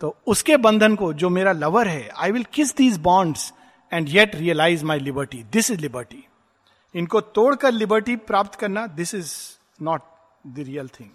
तो 0.00 0.16
उसके 0.26 0.56
बंधन 0.56 0.94
को, 0.96 1.12
जो 1.12 1.30
मेरा 1.30 1.52
लवर 1.52 1.88
है 1.88 2.08
I 2.08 2.32
will 2.32 2.44
kiss 2.52 2.76
these 2.76 2.98
bonds 2.98 3.52
and 3.92 4.08
yet 4.08 4.34
realise 4.34 4.84
my 4.84 4.98
liberty 4.98 5.42
this 5.52 5.70
is 5.70 5.80
liberty 5.80 6.24
इनको 6.94 7.20
तोड़कर 7.20 7.72
लिबर्टी 7.72 8.16
प्राप्त 8.16 8.54
करना 8.54 8.86
this 8.86 9.14
is 9.14 9.32
not 9.82 10.02
the 10.46 10.58
real 10.58 10.88
thing 10.88 11.10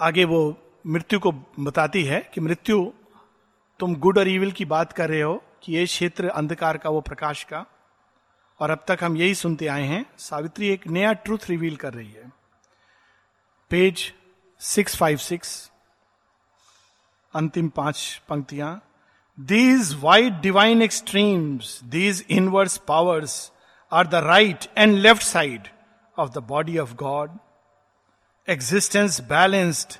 आगे 0.00 0.24
वो 0.24 0.56
मृत्यु 0.86 1.18
को 1.20 1.32
बताती 1.60 2.04
है 2.04 2.30
कि 2.34 2.40
मृत्यु, 2.40 2.92
तुम 3.80 3.94
गुड 3.94 4.18
और 4.18 4.28
इविल 4.28 4.52
की 4.52 4.64
बात 4.64 4.92
कर 4.92 5.08
रहे 5.08 5.20
हो 5.20 5.42
कि 5.62 5.72
ये 5.72 5.84
क्षेत्र 5.86 6.28
अंधकार 6.28 6.78
का, 6.78 6.90
वो 6.90 7.00
प्रकाश 7.00 7.44
का। 7.44 7.64
और 8.60 8.70
अब 8.70 8.84
तक 8.88 8.98
हम 9.02 9.16
यही 9.16 9.34
सुनते 9.34 9.66
आए 9.66 9.82
हैं, 9.82 10.06
सावित्री 10.18 10.68
एक 10.68 10.86
नया 10.86 11.12
ट्रूथ 11.12 11.38
रिवील 11.50 11.76
कर 11.76 11.94
रही 11.94 12.10
है। 12.10 12.32
पेज 13.70 14.12
सिक्स 14.60 14.96
फाइव 14.96 15.16
सिक्स 15.16 15.70
अंतिम 17.34 17.68
पाँच 17.68 18.22
पंक्तियाँ। 18.28 18.80
These 19.40 19.94
white 20.00 20.32
divine 20.32 20.82
extremes 20.82 21.80
these 21.84 22.24
inverse 22.30 22.76
powers 22.78 23.52
are 23.92 24.06
the 24.06 24.14
right 24.14 24.66
and 24.78 24.96
left 24.96 25.22
side 25.22 25.68
of 26.18 26.30
the 26.30 26.38
body 26.38 26.78
of 26.78 26.94
God 26.94 27.38
Existence 28.47 29.19
balanced 29.29 29.97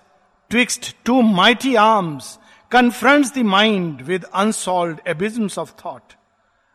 twixt 0.50 0.96
two 1.06 1.22
mighty 1.22 1.76
arms 1.76 2.38
confronts 2.70 3.32
the 3.32 3.44
mind 3.44 4.02
with 4.04 4.26
unsolved 4.32 5.02
abysms 5.06 5.58
of 5.58 5.72
thought. 5.72 6.16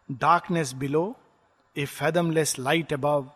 Darkness 0.09 0.73
below, 0.73 1.17
a 1.77 1.87
fathomless 1.87 2.59
light 2.59 2.91
above. 2.91 3.31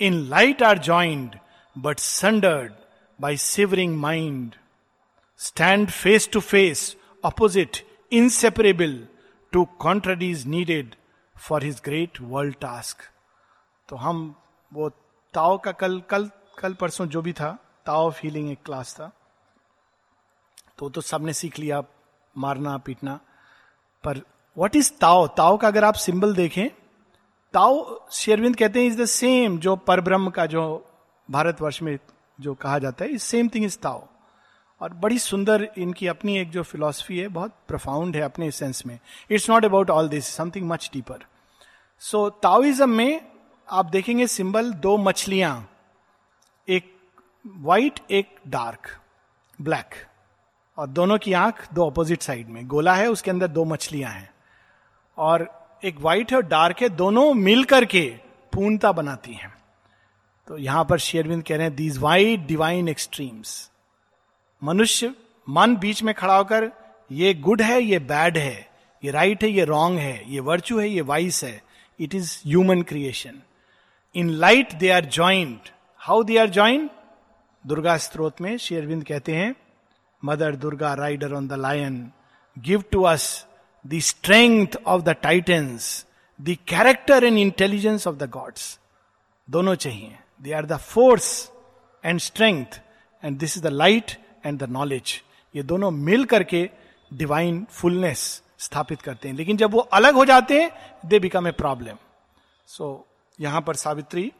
In 0.00 0.28
light 0.28 0.60
are 0.60 0.74
joined, 0.74 1.38
but 1.76 2.00
sundered 2.00 2.74
by 3.18 3.36
shivering 3.36 3.96
mind. 3.96 4.56
Stand 5.36 5.92
face 5.92 6.26
to 6.28 6.40
face, 6.40 6.96
opposite, 7.22 7.82
inseparable, 8.10 9.06
two 9.52 9.68
contraries 9.78 10.44
needed 10.44 10.96
for 11.36 11.60
his 11.60 11.80
great 11.80 12.20
world 12.20 12.60
task. 12.60 13.08
तो 13.88 13.96
हम 13.96 14.18
वो 14.72 14.88
ताओ 15.34 15.56
का 15.58 15.72
कल 15.72 16.00
कल 16.10 16.30
कल 16.58 16.74
परसों 16.80 17.06
जो 17.06 17.22
भी 17.22 17.32
था 17.32 17.58
ताओ 17.85 18.11
फीलिंग 18.11 18.51
एक 18.51 18.59
क्लास 18.65 18.93
था। 18.93 19.11
तो 20.77 20.89
तो 20.89 21.01
सबने 21.01 21.33
सीख 21.33 21.59
लिया 21.59 21.83
मारना, 22.37 22.77
पीटना। 22.77 23.19
पर 24.03 24.21
वट 24.57 24.75
इज़ 24.75 24.91
ताओ 25.01 25.27
ताओ 25.27 25.57
का 25.57 25.67
अगर 25.67 25.83
आप 25.83 25.93
सिंबल 25.93 26.35
देखें 26.35 26.67
ताओ 27.53 28.09
शेरविंद 28.11 28.55
कहते 28.55 28.79
हैं 28.79 28.87
इज़ 28.87 29.01
द 29.01 29.05
सेम 29.05 29.57
जो 29.59 29.75
परब्रह्म 29.75 30.29
का 30.29 30.45
जो 30.45 30.63
भारतवर्ष 31.31 31.81
में 31.81 31.97
जो 32.39 32.53
कहा 32.53 32.79
जाता 32.79 33.05
है 33.05 33.11
is 33.11 33.21
same 33.21 33.47
thing 33.47 33.65
is 33.65 33.77
Tao 33.79 34.07
और 34.81 34.93
बड़ी 34.93 35.19
सुंदर 35.19 35.67
इनकी 35.77 36.07
अपनी 36.07 36.37
एक 36.37 36.49
जो 36.51 36.63
फिलोसफी 36.63 37.19
है, 37.19 37.27
बहुत 37.27 37.53
प्रफाउंड 37.67 38.15
है 38.15 38.21
अपने 38.21 38.51
सेंस 38.51 38.85
में। 38.85 38.99
It's 39.31 39.49
not 39.49 39.65
about 39.65 39.89
all 39.89 40.09
this 40.09 40.27
something 40.27 40.67
much 40.69 40.89
deeper 40.93 41.25
so 41.99 42.29
Taoism 42.29 42.89
में 42.89 43.21
आप 43.69 43.85
देखेंगे 43.85 44.27
सिंबल 44.27 44.71
दो 44.73 44.97
मछलियाँ। 44.97 45.69
एक 46.69 46.94
वाइट 47.45 47.99
एक 48.11 48.35
डार्क 48.47 48.87
ब्लैक 49.59 49.95
और 50.77 50.87
दोनों 50.87 51.17
की 51.17 51.33
आँख 51.33 51.73
दो 51.73 51.89
अपोजिट 51.89 52.21
साइड 52.21 52.47
में। 52.49 52.67
गोला 52.67 52.93
है, 52.95 53.07
उसके 53.07 53.31
अंदर 53.31 53.47
दो 53.47 53.65
मछलियाँ 53.65 54.11
हैं। 54.11 54.29
और 55.17 55.47
एक 55.83 55.99
व्हाइट 55.99 56.31
है 56.31 56.37
और 56.37 56.45
डार्क 56.45 56.81
है, 56.81 56.89
दोनों 56.89 57.33
मिल 57.33 57.63
करके 57.63 58.07
पूर्णता 58.53 58.91
बनाती 58.91 59.33
हैं। 59.33 59.53
तो 60.47 60.57
यहाँ 60.57 60.85
पर 60.85 60.99
शेयरविंद 60.99 61.43
कह 61.43 61.55
रहे 61.55 61.67
हैं 61.67 61.75
दीज 61.75 61.97
वाइट 61.97 62.45
डिवाइन 62.47 62.87
एक्सट्रीम्स 62.87 63.71
मनुष्य 64.63 65.13
मन 65.49 65.75
बीच 65.75 66.03
में 66.03 66.13
खड़ा 66.15 66.37
होकर, 66.37 66.71
ये 67.11 67.33
गुड 67.33 67.61
है, 67.61 67.81
ये 67.81 67.99
बैड 67.99 68.37
है, 68.37 68.69
ये 69.03 69.11
राइट 69.11 69.43
है, 69.43 69.49
ये 69.49 69.65
रॉन्ग 69.65 69.99
है, 69.99 70.31
ये 70.31 70.39
वर्चू 70.39 70.79
है, 70.79 70.89
ये 70.89 71.01
वाइस 71.01 71.43
है 71.43 71.61
it 71.99 72.15
is 72.15 72.37
human 72.45 72.81
creation 72.81 73.41
in 74.15 74.29
light 74.29 74.73
they 74.73 74.89
are 74.89 75.05
joint 75.05 75.69
how 75.97 76.23
they 76.23 76.37
are 76.37 76.49
joint 76.49 76.91
Durga 77.65 77.97
Stotra 77.97 78.41
में 78.41 78.57
शेरविंद 78.57 79.03
कहते 79.03 79.35
हैं 79.35 79.55
mother 80.23 80.55
Durga 80.55 80.93
rider 80.93 81.33
on 81.33 81.47
the 81.47 81.53
lion, 81.53 81.95
give 82.57 82.83
to 82.91 83.01
us 83.03 83.45
the 83.85 84.01
strength 84.01 84.77
of 84.87 85.03
the 85.07 85.15
titans 85.25 86.05
the 86.39 86.55
character 86.67 87.23
and 87.23 87.37
intelligence 87.37 88.07
of 88.07 88.15
the 88.15 88.29
gods 88.29 88.79
दोनों 89.47 89.75
चाहिए। 89.75 90.17
They 90.41 90.51
are 90.51 90.65
the 90.65 90.77
force 90.77 91.51
and 92.03 92.19
strength 92.19 92.79
and 93.23 93.37
this 93.39 93.57
is 93.57 93.63
the 93.63 93.67
light 93.67 94.11
and 94.45 94.59
the 94.59 94.69
knowledge 94.69 95.21
ये 95.55 95.63
दोनों 95.63 95.91
मिल 95.91 96.25
करके 96.25 96.69
divine 97.11 97.65
fullness 97.71 98.41
स्थापित 98.59 99.01
करते 99.01 99.29
हैं। 99.29 99.35
लेकिन 99.35 99.57
जब 99.57 99.71
वो 99.71 99.79
अलग 99.79 100.15
हो 100.15 100.25
जाते 100.25 100.61
हैं 100.61 100.71
they 101.05 101.19
become 101.19 101.47
a 101.47 101.51
problem 101.51 101.97
so 102.67 103.07
यहाँ 103.39 103.61
पर 103.61 103.75
सावित्री 103.75 104.31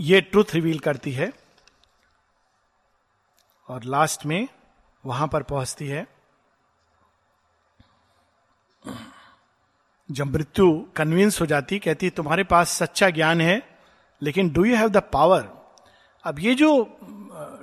ये 0.00 0.20
ट्रूथ 0.20 0.54
रिवील 0.54 0.78
करती 0.78 1.12
है। 1.12 1.32
और 3.68 3.84
लास्ट 3.84 4.26
में 4.26 4.48
वहाँ 5.04 5.28
पर 5.28 5.42
पहुँचती 5.42 5.86
है। 5.88 6.06
जब 10.08 10.26
मृत्यु 10.26 10.70
कन्विंस 10.96 11.40
हो 11.40 11.46
जाती, 11.46 11.78
कहती, 11.78 12.10
तुम्हारे 12.10 12.44
पास 12.44 12.70
सच्चा 12.72 13.10
ज्ञान 13.10 13.40
है, 13.40 13.62
लेकिन 14.22 14.50
do 14.52 14.64
you 14.64 14.76
have 14.76 14.88
the 14.88 15.02
power 15.12 15.48
अब 16.24 16.38
ये 16.38 16.54
जो 16.54 16.98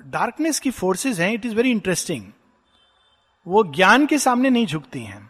डार्कनेस 0.08 0.60
की 0.60 0.72
फोर्सेस 0.72 1.20
हैं 1.20 1.32
इट 1.34 1.46
इज़ 1.46 1.56
वेरी 1.56 1.72
इंटरेस्टिंग 1.72 2.32
वो 3.46 3.64
ज्ञान 3.64 4.06
के 4.06 4.18
सामने 4.18 4.50
नहीं 4.50 4.66
झुकती 4.66 5.04
हैं। 5.04 5.30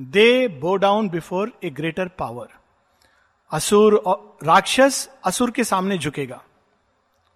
They 0.00 0.48
bow 0.60 0.76
down 0.76 1.08
before 1.08 1.52
a 1.64 1.70
greater 1.70 2.08
power 2.08 2.48
असुर 3.50 4.02
राक्षस 4.44 5.08
असुर 5.24 5.50
के 5.50 5.64
सामने 5.64 5.98
झुकेगा। 5.98 6.42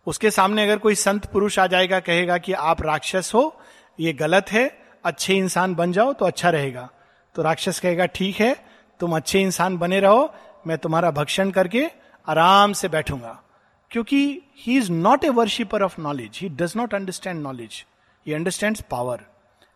उसके 0.06 0.30
सामने 0.30 0.62
अगर 0.62 0.78
कोई 0.78 0.94
संत 0.94 1.26
पुरुष 1.26 1.58
आ 1.58 1.66
जाएगा, 1.66 2.00
कहेगा 2.00 2.38
कि 2.38 2.52
आप 2.52 2.82
राक्षस 2.82 3.32
हो, 3.34 3.60
ये 4.00 4.12
गलत 4.12 4.52
है, 4.52 4.78
अच्छे 5.04 5.34
इंसान 5.34 5.74
बन 5.74 5.92
जाओ 5.92 6.12
तो 6.12 6.24
अच्छा 6.24 6.50
रहेगा। 6.50 6.90
तो 7.34 7.42
राक्षस 7.42 7.80
कहेगा, 7.80 8.06
ठीक 8.06 8.36
है, 8.36 8.66
तुम 9.00 9.16
अच्छे 9.16 9.40
इंसान 9.40 9.76
बने 9.76 10.00
रहो, 10.00 10.34
मैं 10.66 10.78
तुम्हारा 10.78 11.10
भक्षण 11.10 11.50
करके 11.50 11.90
आराम 12.28 12.72
से 12.72 12.88
बैठूँगा। 12.88 13.42
क्योंकि 13.90 14.42
he 14.58 14.76
is 14.78 14.92
not 14.92 15.24
a 15.24 15.28
worshipper 15.28 15.82
of 15.82 16.00
knowledge 16.00 16.38
he 16.42 16.48
does 16.48 16.72
not 16.76 16.94
understand 16.94 17.42
knowledge 17.42 17.84
he 18.26 18.32
understand 18.32 18.78
power 18.90 19.20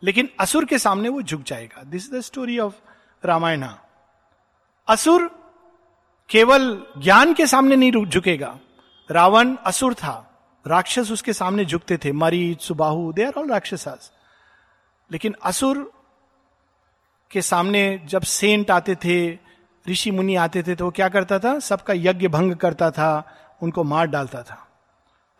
लेकिन 0.02 0.28
असुर 0.40 0.64
के 0.64 0.78
सामने 0.78 1.08
वो 1.08 1.22
झुक 1.22 1.42
जाएगा। 1.42 1.82
This 1.82 2.06
is 2.06 2.14
the 2.14 2.20
story 2.20 2.58
of 2.58 2.75
Ramayana. 3.25 3.64
असुर 4.88 5.26
केवल 6.28 6.84
ज्ञान 6.99 7.34
के 7.34 7.46
सामने 7.46 7.76
नहीं 7.76 8.06
झुकेगा। 8.06 8.58
रावण 9.10 9.54
असुर 9.66 9.94
था। 9.94 10.26
राक्षस 10.66 11.10
उसके 11.10 11.32
सामने 11.32 11.64
झुकते 11.64 11.96
थे। 11.96 12.12
मरी 12.12 12.56
सुबाहु 12.60 13.12
दे 13.12 13.24
आर 13.24 13.38
ऑल 13.38 13.48
राक्षस 13.48 14.10
लेकिन 15.10 15.34
असुर 15.42 15.78
के 17.30 17.42
सामने 17.42 17.82
जब 18.04 18.22
सेंट 18.22 18.70
आते 18.70 18.94
थे, 18.94 19.38
ऋषि 19.86 20.10
मुनि 20.10 20.34
आते 20.36 20.62
थे 20.62 20.74
तो 20.74 20.84
वो 20.84 20.90
क्या 20.90 21.08
करता 21.08 21.38
था? 21.38 21.58
सबका 21.58 21.94
यज्ञ 21.96 22.28
भंग 22.28 22.54
करता 22.54 22.90
था, 22.90 23.10
उनको 23.62 23.84
मार 23.84 24.06
डालता 24.06 24.42
था। 24.42 24.66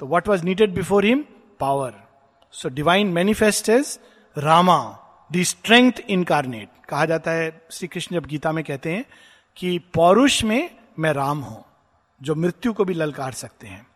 तो 0.01 0.07
what 0.07 0.29
was 0.29 0.45
needed 0.45 0.75
before 0.75 1.05
him 1.05 1.25
power 1.61 1.95
so 2.53 2.69
divine 2.69 3.07
manifest 3.07 3.69
is 3.69 3.99
Rama 4.37 4.99
the 5.33 5.43
strength 5.43 5.93
incarnate 6.09 6.69
कहा 6.89 7.05
जाता 7.05 7.31
है 7.31 7.67
श्री 7.71 7.89
कृष्ण 7.89 8.17
जब 8.17 8.27
गीता 8.27 8.53
में 8.53 8.65
कहते 8.65 8.93
हैं 8.93 9.05
कि 9.57 9.79
पौरुष 9.79 10.45
में 10.45 10.71
मैं 10.99 11.13
राम 11.13 11.41
हूँ। 11.41 11.65
जो 12.23 12.35
मृत्यु 12.35 12.73
को 12.73 12.85
भी 12.85 12.95
ललकार 12.95 13.33
सकते 13.33 13.67
हैं। 13.67 13.87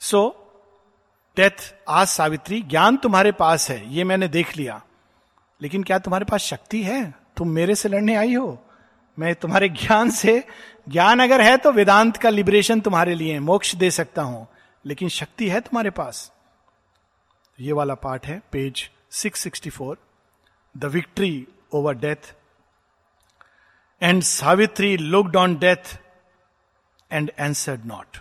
सो 0.00 0.40
डेथ 1.36 1.74
आज 1.88 2.06
सावित्री, 2.06 2.62
ज्ञान 2.62 2.96
तुम्हारे 2.96 3.32
पास 3.32 3.70
है, 3.70 3.94
ये 3.94 4.04
मैंने 4.04 4.28
देख 4.28 4.56
लिया। 4.56 4.82
लेकिन 5.62 5.82
क्या 5.82 5.98
तुम्हारे 5.98 6.24
पास 6.24 6.40
शक्ति 6.40 6.82
है? 6.82 7.14
तुम 7.36 7.48
मेरे 7.48 7.74
से 7.74 7.88
लड़ने 7.88 8.16
आई 8.16 8.34
हो। 8.34 8.64
मैं 9.18 9.34
तुम्हारे 9.34 9.68
ज्ञान 9.68 10.10
से, 10.10 10.44
ज्ञान 10.88 11.20
अगर 11.20 11.40
है 11.40 11.56
तो 11.56 11.72
वेदांत 11.72 12.16
का 12.16 12.30
लिबरेशन 12.30 12.80
तुम्हारे 12.80 13.14
लिए 13.14 13.38
मोक्ष 13.38 13.74
दे 13.74 13.90
सकता 13.90 14.22
हूँ। 14.22 14.48
लेकिन 14.86 15.08
शक्ति 15.08 15.48
है 15.48 15.60
तुम्हारे 15.60 15.90
पास। 15.90 16.32
ये 17.60 17.72
वाला 17.72 17.94
पार्ट 17.94 18.26
है 18.26 18.42
page 18.52 18.90
664 19.10 19.96
the 20.76 20.84
victory 20.84 21.48
over 21.72 21.94
death 21.94 22.34
and 24.02 24.22
Savitri 24.22 24.96
looked 24.96 25.36
on 25.36 25.54
death 25.56 26.03
and 27.14 27.30
answered 27.38 27.84
not 27.84 28.16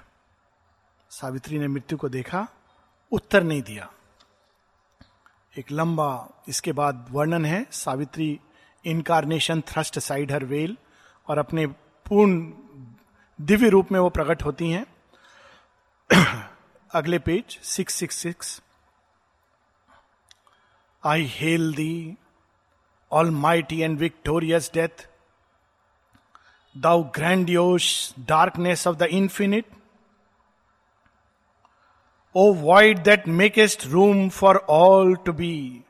Savitri 1.12 1.60
ने 1.60 1.68
मृत्यु 1.68 1.98
को 1.98 2.10
देखा, 2.10 2.48
उत्तर 3.12 3.44
नहीं 3.44 3.62
दिया। 3.62 3.90
एक 5.58 5.72
लंबा, 5.72 6.30
इसके 6.48 6.72
बाद 6.72 7.06
वर्णन 7.12 7.46
है, 7.46 7.66
Savitri 7.72 8.40
incarnation 8.86 9.62
thrust 9.62 10.00
aside 10.00 10.32
her 10.32 10.46
veil 10.46 10.78
और 11.28 11.38
अपने 11.38 11.66
पूर्ण 12.06 12.52
दिव्य 13.40 13.70
रूप 13.70 13.92
में 13.92 14.00
वो 14.00 14.10
प्रकट 14.10 14.44
होती 14.44 14.70
हैं। 14.72 14.86
अगले 16.92 17.20
page 17.20 17.60
six 17.64 17.94
six 17.94 18.16
six 18.16 18.62
I 21.04 21.26
hail 21.30 21.74
thee 21.76 22.18
almighty 23.32 23.80
and 23.82 23.98
victorious 24.00 24.72
death 24.74 25.08
thou 26.78 27.04
grandiose 27.04 28.14
darkness 28.20 28.88
of 28.88 28.96
the 28.98 29.02
infinite 29.02 29.66
O 32.36 32.54
void 32.54 33.00
that 33.04 33.28
makest 33.28 33.86
room 33.88 34.30
for 34.30 34.58
all 34.70 35.16
to 35.16 35.34
be 35.34 35.84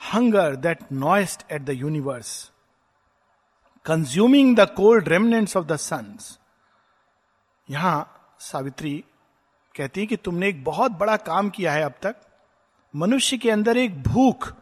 hunger 0.00 0.56
that 0.56 0.78
gnawest 0.92 1.52
at 1.52 1.62
the 1.62 1.70
universe 1.70 2.52
consuming 3.84 4.56
the 4.56 4.68
cold 4.76 5.08
remnants 5.08 5.56
of 5.56 5.66
the 5.66 5.76
suns 5.76 6.38
यहाँ 7.70 8.14
सावित्री 8.40 9.04
कहती 9.76 10.00
है 10.00 10.06
कि 10.06 10.16
तुमने 10.16 10.48
एक 10.48 10.64
बहुत 10.64 10.92
बड़ा 10.92 11.16
काम 11.16 11.50
किया 11.50 11.72
है 11.72 11.82
अब 11.82 11.94
तक। 12.02 12.16
मनुष्य 12.94 13.36
के 13.38 13.50
अंदर 13.50 13.76
एक 13.76 14.02
भूख, 14.02 14.52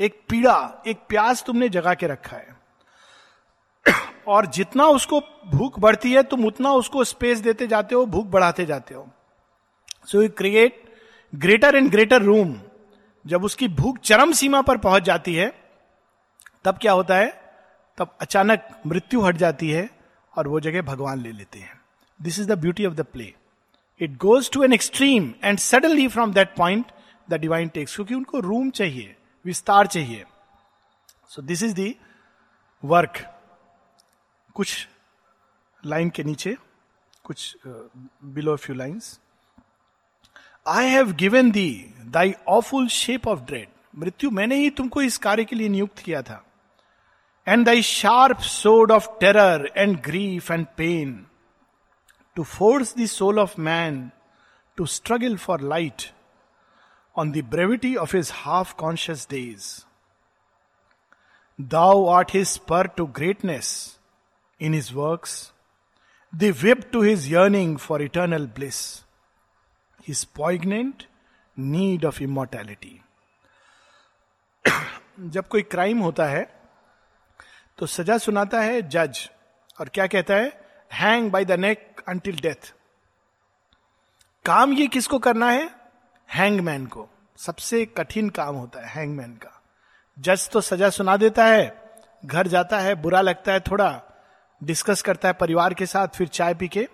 एक 0.00 0.20
पीड़ा, 0.28 0.82
एक 0.86 0.98
प्यास 1.08 1.42
तुमने 1.42 1.68
जगा 1.68 1.94
के 1.94 2.06
रखा 2.06 2.36
है। 2.36 2.56
और 4.30 4.46
जितना 4.46 4.86
उसको 4.88 5.20
भूख 5.46 5.78
बढ़ती 5.80 6.12
है, 6.12 6.22
तुम 6.22 6.44
उतना 6.44 6.72
उसको 6.72 7.04
स्पेस 7.04 7.38
देते 7.38 7.66
जाते 7.66 7.94
हो, 7.94 8.04
भूख 8.06 8.26
बढ़ाते 8.26 8.66
जाते 8.66 8.94
हो। 8.94 9.06
So 10.06 10.22
you 10.22 10.28
create 10.28 10.82
greater 11.32 11.76
and 11.76 11.90
greater 11.90 12.22
room 12.22 12.54
जब 13.24 13.44
उसकी 13.44 13.68
भूख 13.70 13.98
चरम 13.98 14.32
सीमा 14.32 14.60
पर 14.62 14.76
पहुँच 14.78 15.02
जाती 15.02 15.34
है, 15.34 15.52
तब 16.64 16.78
क्या 16.78 16.92
होता 16.92 17.16
है? 17.16 17.28
तब 17.98 18.16
अचानक 18.20 18.68
मृत्यु 18.86 19.20
हट 19.20 19.36
जाती 19.36 19.70
है 19.70 19.88
और 20.32 20.48
वो 20.48 20.60
जगह 20.60 20.82
भगवान 20.82 21.20
ले 21.20 21.32
लेते 21.32 21.58
हैं। 21.58 21.80
This 22.20 22.38
is 22.38 22.48
the 22.48 22.58
beauty 22.58 22.86
of 22.86 22.94
the 22.94 23.00
play 23.02 23.32
it 24.00 24.16
goes 24.18 24.50
to 24.50 24.62
an 24.62 24.72
extreme 24.72 25.32
and 25.44 25.58
suddenly 25.58 26.06
from 26.08 26.32
that 26.32 26.54
point 26.56 26.92
the 27.28 27.40
divine 27.40 27.68
takes 27.68 27.94
क्योंकि 27.94 28.14
उनको 28.14 28.40
रूम 28.40 28.70
चाहिए, 28.70 29.14
विस्तार 29.44 29.86
चाहिए। 29.86 30.24
So 31.30 31.42
this 31.42 31.62
is 31.62 31.74
the 31.74 31.94
work 32.82 33.22
कुछ 34.54 34.86
लाइन 35.82 36.10
के 36.10 36.24
नीचे, 36.24 36.56
कुछ 37.24 37.56
below 37.66 38.56
few 38.56 38.76
lines 38.76 39.18
I 40.66 40.88
have 40.88 41.12
given 41.18 41.50
thee 41.50 41.70
thy 42.06 42.34
awful 42.48 42.88
shape 42.88 43.28
of 43.28 43.40
dread 43.40 43.68
मृत्यु 43.98 44.30
मैंने 44.30 44.56
ही 44.56 44.70
तुमको 44.70 45.02
इस 45.02 45.18
कार्य 45.18 45.44
के 45.44 45.56
लिए 45.56 45.68
नियुक्त 45.68 45.98
किया 45.98 46.22
था। 46.22 46.44
And 47.46 47.64
thy 47.66 47.82
sharp 47.82 48.38
sword 48.38 48.92
of 48.92 49.08
terror 49.20 49.70
and 49.76 50.00
grief 50.02 50.50
and 50.50 50.66
pain 50.76 51.14
to 52.36 52.42
force 52.42 52.94
the 52.98 53.06
soul 53.06 53.38
of 53.38 53.60
man 53.60 54.10
to 54.78 54.86
struggle 54.86 55.36
for 55.36 55.60
light 55.60 56.02
on 57.16 57.30
the 57.32 57.44
brevity 57.50 57.94
of 57.96 58.16
his 58.16 58.30
half 58.34 58.74
conscious 58.74 59.26
days 59.30 59.64
thou 61.58 62.06
art 62.08 62.34
his 62.34 62.56
spur 62.68 62.86
to 62.86 63.06
greatness 63.16 63.72
in 64.60 64.74
his 64.74 64.92
works 64.92 65.52
the 66.34 66.44
whip 66.62 66.90
to 66.92 67.02
his 67.02 67.32
yearning 67.32 67.78
for 67.78 68.02
eternal 68.02 68.46
bliss 68.46 69.04
his 70.08 70.24
poignant 70.24 71.04
need 71.58 72.04
of 72.04 72.22
immortality 72.22 73.00
जब 75.20 75.48
कोई 75.48 75.62
crime 75.62 75.98
होता 75.98 76.24
है 76.24 76.60
तो 77.78 77.86
सजा 77.86 78.18
सुनाता 78.18 78.60
है 78.60 78.82
जज 78.82 79.30
और 79.80 79.88
क्या 79.88 80.06
कहता 80.06 80.34
है? 80.34 80.60
Hang 80.92 81.30
by 81.30 81.44
the 81.44 81.52
neck 81.52 82.02
until 82.08 82.40
death 82.40 82.74
काम 84.44 84.72
ये 84.72 84.86
किसको 84.86 85.18
करना 85.18 85.50
है? 85.50 85.70
हैंगमैन 86.34 86.86
को। 86.86 87.08
सबसे 87.36 87.84
कठिन 87.86 88.30
काम 88.30 88.54
होता 88.54 88.80
है 88.80 88.88
हैंगमैन 88.88 89.34
का। 89.36 89.62
जज 90.18 90.48
तो 90.50 90.60
सजा 90.60 90.90
सुना 90.90 91.16
देता 91.16 91.44
है, 91.44 91.92
घर 92.24 92.46
जाता 92.46 92.78
है, 92.78 92.94
बुरा 92.94 93.20
लगता 93.20 93.52
है 93.52 93.60
थोड़ा 93.60 93.90
डिस्कस 94.62 95.02
करता 95.02 95.28
है 95.28 95.34
परिवार 95.34 95.74
के 95.74 95.86
साथ, 95.86 96.08
फिर 96.08 96.28
चाय 96.28 96.54
पी 96.54 96.68
के 96.68 96.88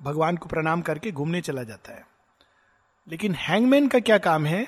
भगवान 0.00 0.36
को 0.36 0.46
प्रणाम 0.46 0.82
करके 0.82 1.12
घूमने 1.12 1.40
चला 1.40 1.62
जाता 1.62 1.92
है। 1.92 2.06
लेकिन 3.08 3.34
हैंगमैन 3.34 3.88
का 3.88 3.98
क्या 3.98 4.18
काम 4.18 4.46
है? 4.46 4.66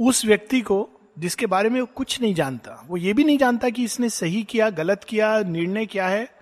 उस 0.00 0.24
व्यक्ति 0.24 0.60
को, 0.60 0.90
जिसके 1.18 1.46
बारे 1.46 1.70
में 1.70 1.80
वो 1.80 1.86
कुछ 1.86 2.20
नहीं 2.20 2.34
जानता, 2.34 2.84
वो 2.86 2.96
ये 2.96 3.12
भी 3.12 3.24
नहीं 3.24 3.38
जानता 3.38 3.70
कि 3.70 3.84
इसने 3.84 4.08
सही 4.08 4.42
किया, 4.42 4.70
गलत 4.70 5.04
किया, 5.04 5.40
निर्णय 5.40 5.86
क्या 5.86 6.08
है, 6.08 6.34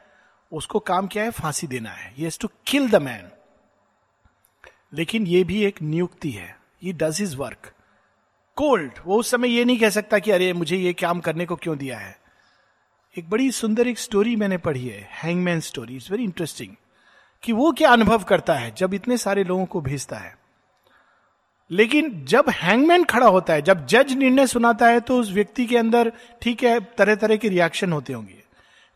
उसको 0.52 0.78
काम 0.78 1.06
क्या 1.06 1.22
है? 1.22 1.30
फांसी 1.30 1.66
देना 1.66 1.90
है। 1.90 2.14
ये 2.18 2.30
टू 2.40 2.48
किल 2.66 2.90
द 2.90 2.96
मैन 2.96 3.28
लेकिन 4.94 5.26
ये 5.26 5.44
भी 5.44 5.64
एक 5.64 5.82
नियुक्ति 5.82 6.30
है। 6.30 6.58
ये 6.82 6.92
डज 6.92 7.22
इज़ 7.22 7.36
वर्क 7.36 7.72
कोल्ड 8.56 8.92
वो 9.06 9.18
उस 9.18 9.30
समय 9.30 9.48
ये 9.48 9.64
नहीं 9.64 9.78
कह 9.78 9.90
सकता 9.90 10.18
कि 10.18 10.30
अरे, 10.30 10.52
मुझे 10.52 10.76
ये 10.76 10.92
काम 10.92 11.20
करने 11.20 11.46
को 11.46 11.56
क्यों 11.56 11.78
दिया 11.78 11.98
है? 11.98 12.21
एक 13.16 13.30
बड़ी 13.30 13.50
सुंदर 13.50 13.88
एक 13.88 13.98
स्टोरी 13.98 14.36
मैंने 14.36 14.56
पढ़ी 14.58 14.86
है 14.88 15.08
hangman 15.12 15.60
story 15.60 15.96
it's 15.96 16.10
very 16.10 16.24
interesting 16.24 16.68
कि 17.42 17.52
वो 17.52 17.72
क्या 17.72 17.90
अनुभव 17.90 18.22
करता 18.22 18.54
है 18.54 18.74
जब 18.74 18.94
इतने 18.94 19.16
सारे 19.16 19.44
लोगों 19.44 19.64
को 19.66 19.80
भेजता 19.80 20.16
है। 20.16 20.34
लेकिन 21.70 22.24
जब 22.24 22.44
हैंगमैन 22.50 23.04
खड़ा 23.04 23.26
होता 23.26 23.52
है, 23.52 23.62
जब 23.62 23.86
जज 23.86 24.12
निर्णय 24.12 24.46
सुनाता 24.46 24.86
है 24.86 25.00
तो 25.00 25.18
उस 25.18 25.30
व्यक्ति 25.30 25.66
के 25.66 25.76
अंदर 25.76 26.12
ठीक 26.42 26.62
है 26.62 26.80
तरह 26.98 27.14
तरह 27.14 27.36
के 27.36 27.48
रिएक्शन 27.48 27.92
होते 27.92 28.12
होंगे। 28.12 28.42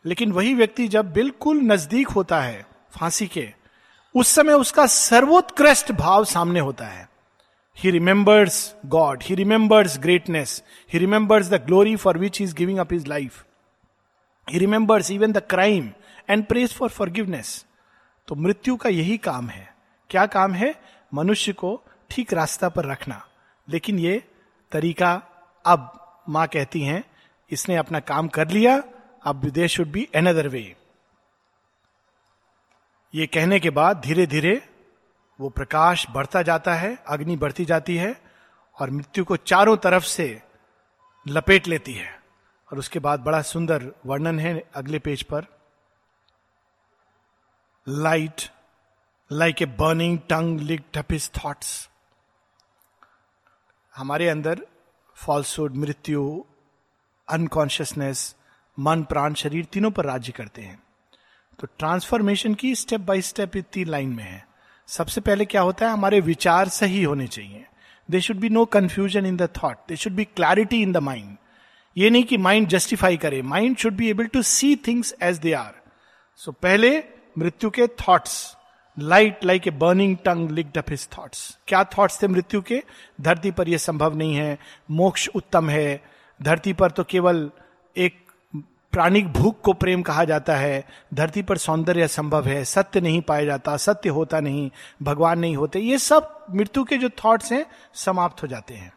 लेकिन 0.05 0.31
वही 0.31 0.53
व्यक्ति 0.53 0.87
जब 0.87 1.13
बिल्कुल 1.13 1.61
नज़दीक 1.61 2.07
होता 2.07 2.41
है, 2.41 2.65
फांसी 2.91 3.27
के, 3.27 3.49
उस 4.15 4.27
समय 4.27 4.53
उसका 4.53 4.85
सर्वोत्कृष्ट 4.85 5.91
भाव 5.91 6.25
सामने 6.25 6.59
होता 6.59 6.85
है। 6.85 7.09
He 7.77 7.91
remembers 7.91 8.75
God 8.85 9.23
he 9.23 9.35
remembers 9.35 9.99
greatness 9.99 10.63
he 10.93 10.99
remembers 10.99 11.49
the 11.49 11.53
glory 11.53 11.95
for 11.95 12.17
which 12.17 12.41
is 12.41 12.55
giving 12.55 12.79
up 12.79 12.93
his 12.93 13.07
life 13.07 13.43
he 14.49 14.59
remembers 14.59 15.11
even 15.11 15.31
the 15.31 15.37
crime 15.37 15.91
and 16.29 16.45
prays 16.45 16.73
for 16.73 16.89
forgiveness 16.89 17.65
तो 18.27 18.35
मृत्यु 18.35 18.75
का 18.75 18.89
यही 18.89 19.17
काम 19.17 19.49
है। 19.49 19.75
क्या 20.09 20.25
काम 20.25 20.53
है? 20.53 20.73
मनुष्य 21.13 21.53
को 21.53 21.83
ठीक 22.09 22.33
रास्ता 22.33 22.69
पर 22.69 22.85
रखना। 22.85 23.27
लेकिन 23.69 23.99
ये 23.99 24.23
तरीका 24.71 25.21
अब 25.65 26.23
माँ 26.29 26.47
कहती 26.47 26.81
हैं, 26.81 27.03
इसने 27.51 27.75
अपना 27.75 27.99
काम 27.99 28.27
कर 28.27 28.47
लिया, 28.47 28.83
अब 29.23 29.45
there 29.45 29.67
should 29.67 29.87
be 29.87 30.07
another 30.15 30.47
way 30.47 30.75
ये 33.15 33.27
कहने 33.27 33.59
के 33.59 33.69
बाद 33.69 34.01
धीरे 34.01 34.27
धीरे 34.27 34.61
वो 35.39 35.49
प्रकाश 35.49 36.05
बढ़ता 36.09 36.41
जाता 36.41 36.73
है, 36.73 36.97
अग्नि 37.07 37.35
बढ़ती 37.35 37.65
जाती 37.65 37.95
है 37.97 38.21
और 38.79 38.89
मृत्यु 38.89 39.25
को 39.25 39.35
चारों 39.35 39.77
तरफ़ 39.77 40.03
से 40.03 40.41
लपेट 41.27 41.67
लेती 41.67 41.93
है। 41.93 42.16
और 42.71 42.79
उसके 42.79 42.99
बाद 42.99 43.19
बड़ा 43.19 43.41
सुंदर 43.41 43.91
वर्णन 44.05 44.39
है 44.39 44.63
अगले 44.75 44.99
पेज 44.99 45.23
पर। 45.23 45.45
Light 47.87 48.41
like 49.31 49.61
a 49.61 49.65
burning 49.65 50.19
tongue 50.19 50.59
lick 50.59 50.83
up his 50.93 51.29
thoughts 51.33 51.89
हमारे 53.95 54.29
अंदर 54.29 54.65
फॉल्सुड 55.15 55.75
मृत्यु 55.75 56.43
अनकॉन्शियसनेस 57.27 58.35
मन, 58.79 59.03
प्राण, 59.03 59.33
शरीर 59.33 59.65
तीनों 59.65 59.91
पर 59.91 60.05
राज्य 60.05 60.31
करते 60.31 60.61
हैं। 60.61 60.83
तो 61.59 61.67
ट्रांसफॉर्मेशन 61.77 62.53
की 62.53 62.75
स्टेप 62.75 63.01
बाय 63.01 63.21
स्टेप 63.21 63.55
इतनी 63.55 63.83
लाइन 63.85 64.09
में 64.09 64.23
है। 64.23 64.47
सबसे 64.87 65.21
पहले 65.21 65.45
क्या 65.45 65.61
होता 65.61 65.85
है? 65.85 65.93
हमारे 65.93 66.19
विचार 66.21 66.69
सही 66.69 67.03
होने 67.03 67.27
चाहिए। 67.27 67.65
There 68.11 68.21
should 68.21 68.37
be 68.37 68.49
no 68.49 68.65
confusion 68.65 69.25
in 69.25 69.37
the 69.37 69.49
thought 69.63 69.77
there 69.87 69.95
should 69.95 70.13
be 70.13 70.25
clarity 70.25 70.81
in 70.81 70.91
the 70.91 70.97
mind 70.97 71.37
ये 71.97 72.09
नहीं 72.09 72.23
कि 72.23 72.37
माइंड 72.37 72.67
जस्टिफाई 72.67 73.17
करे. 73.17 73.41
Mind 73.41 73.77
should 73.77 73.93
be 73.93 74.09
able 74.09 74.25
to 74.25 74.41
see 74.41 74.75
things 74.75 75.15
as 75.21 75.37
they 75.37 75.53
are 75.53 75.73
so 76.35 76.51
पहले 76.51 77.03
मृत्यु 77.37 77.69
के 77.69 77.87
thoughts 77.87 78.57
light 78.99 79.45
like 79.45 79.67
a 79.67 79.71
burning 79.71 80.17
tongue 80.17 80.51
licked 80.51 80.77
up 80.77 80.89
his 80.89 81.07
thoughts 81.17 81.57
क्या 81.67 81.83
thoughts 81.83 82.21
थे 82.21 82.27
मृत्यु 82.27 82.61
के? 82.61 82.83
धरती 83.21 83.51
पर 83.51 83.69
यह 83.69 83.77
संभव 83.77 84.15
नहीं 84.15 84.35
है. 84.35 84.57
मोक्ष 84.91 85.27
उत्तम 85.35 85.69
है. 85.69 86.03
धरती 86.41 86.73
पर 86.73 86.91
तो 86.91 87.03
केवल 87.03 87.49
एक 87.97 88.19
प्राणिक 88.91 89.27
भूख 89.27 89.61
को 89.61 89.73
प्रेम 89.73 90.01
कहा 90.01 90.23
जाता 90.23 90.55
है. 90.55 90.83
धरती 91.13 91.41
पर 91.41 91.57
सौंदर्य 91.57 92.07
संभव 92.07 92.47
है. 92.47 92.65
सत्य 92.65 93.01
नहीं 93.01 93.21
पाया 93.21 93.45
जाता. 93.45 93.77
सत्य 93.77 94.09
होता 94.09 94.39
नहीं. 94.39 94.69
भगवान 95.03 95.39
नहीं 95.39 95.55
होते. 95.55 95.79
ये 95.79 95.97
सब 95.97 96.45
मृत्यु 96.51 96.83
के 96.83 96.97
जो 96.97 97.09
थॉट्स 97.09 97.51
हैं, 97.51 97.65
समाप्त 97.93 98.43
हो 98.43 98.47
जाते 98.47 98.73
हैं. 98.73 98.96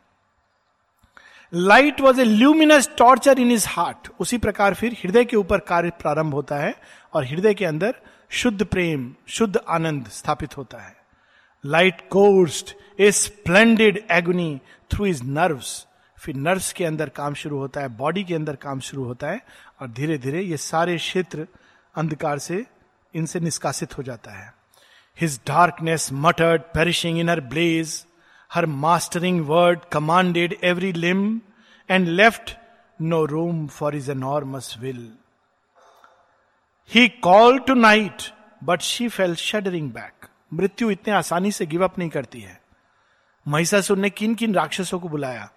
Light 1.53 2.01
was 2.01 2.21
a 2.21 2.25
luminous 2.25 2.89
torture 2.99 3.39
in 3.39 3.51
his 3.53 3.67
heart 3.69 4.09
उसी 4.21 4.39
प्रकार 4.39 4.75
फिर 4.75 4.97
हृदय 5.03 5.25
के 5.25 5.37
ऊपर 5.37 5.59
कार्य 5.59 5.91
प्रारंभ 6.01 6.35
होता 6.35 6.57
है 6.57 6.75
और 7.15 7.25
हृदय 7.27 7.55
के 7.55 7.65
अंदर 7.65 7.95
शुद्ध 8.31 8.65
प्रेम, 8.65 9.15
शुद्ध 9.29 9.61
आनंद 9.69 10.09
स्थापित 10.09 10.57
होता 10.57 10.79
है। 10.79 10.97
Light 11.65 12.01
coursed 12.11 12.75
a 13.01 13.11
splendid 13.13 14.03
agony 14.11 14.61
through 14.91 15.07
his 15.07 15.23
nerves 15.25 15.87
फिर 16.19 16.35
नर्व्स 16.35 16.73
के 16.73 16.85
अंदर 16.85 17.09
काम 17.09 17.35
शुरू 17.35 17.59
होता 17.59 17.81
है 17.81 17.89
बॉडी 17.97 18.25
के 18.25 18.35
अंदर 18.35 18.57
काम 18.57 18.81
शुरू 18.81 19.05
होता 19.05 19.31
है 19.31 19.41
और 19.81 19.89
धीरे 19.89 20.19
धीरे 20.19 20.43
ये 20.43 20.57
सारे 20.57 20.97
क्षेत्र 20.97 21.47
अंधकार 21.95 22.39
से 22.39 22.65
इनसे 23.15 23.41
निष्कासित 23.41 23.99
हो 23.99 24.03
जाता 24.03 24.31
है। 24.31 24.53
His 25.21 25.41
darkness 25.47 26.09
muttered 26.13 26.63
perishing 26.75 27.19
in 27.19 27.29
her 27.29 27.41
blaze 27.41 28.05
her 28.51 28.67
mastering 28.67 29.41
word 29.47 29.81
commanded 29.93 30.57
every 30.65 30.93
limb 30.93 31.41
and 31.91 32.09
left 32.09 32.57
no 33.01 33.25
room 33.25 33.67
for 33.67 33.97
his 33.97 34.11
enormous 34.11 34.75
will 34.81 35.13
he 36.91 37.09
called 37.09 37.59
to 37.59 37.75
night 37.75 38.23
but 38.65 38.81
she 38.81 39.09
fell 39.09 39.35
shuddering 39.35 39.91
back 39.91 40.27
मृत्यु 40.55 40.91
इतने 40.91 41.15
आसानी 41.15 41.53
से 41.53 41.67
गिव 41.67 41.85
अप 41.85 41.99
नहीं 41.99 42.11
करती 42.11 42.41
है। 42.41 42.59
महिषासुर 43.47 43.99
ने 43.99 44.11
किन 44.11 44.35
किन 44.35 44.55
राक्षसों 44.55 44.99
को 45.01 45.09
बुलाया? 45.09 45.49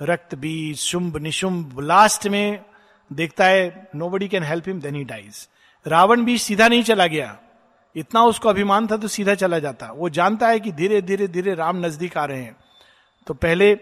रक्त 0.00 0.34
बीज, 0.34 0.76
शुंभ, 0.78 1.16
निशुंभ 1.16 1.80
लास्ट 1.80 2.26
में 2.28 2.64
देखता 3.10 3.44
है 3.44 3.88
nobody 4.08 4.28
can 4.28 4.42
help 4.42 4.68
him 4.68 4.80
then 4.80 4.94
he 4.94 5.04
dies 5.04 5.48
Ravana 5.86 6.24
भी 6.24 6.38
सीधा 6.38 6.68
नहीं 6.68 6.82
चला 6.82 7.06
गया। 7.06 7.36
इतना 7.96 8.22
उसको 8.24 8.48
अभिमान 8.48 8.86
था 8.86 8.96
तो 8.96 9.08
सीधा 9.08 9.34
चला 9.34 9.58
जाता। 9.58 9.90
वो 9.92 10.08
जानता 10.08 10.48
है 10.48 10.60
कि 10.60 10.72
धीरे 10.72 11.02
धीरे 11.02 11.28
धीरे 11.28 11.54
राम 11.54 11.84
नज़दीक 11.86 12.16
आ 12.18 12.24
रहे 12.24 12.42
हैं। 12.42 12.56
तो 13.26 13.34
पहले 13.34 13.74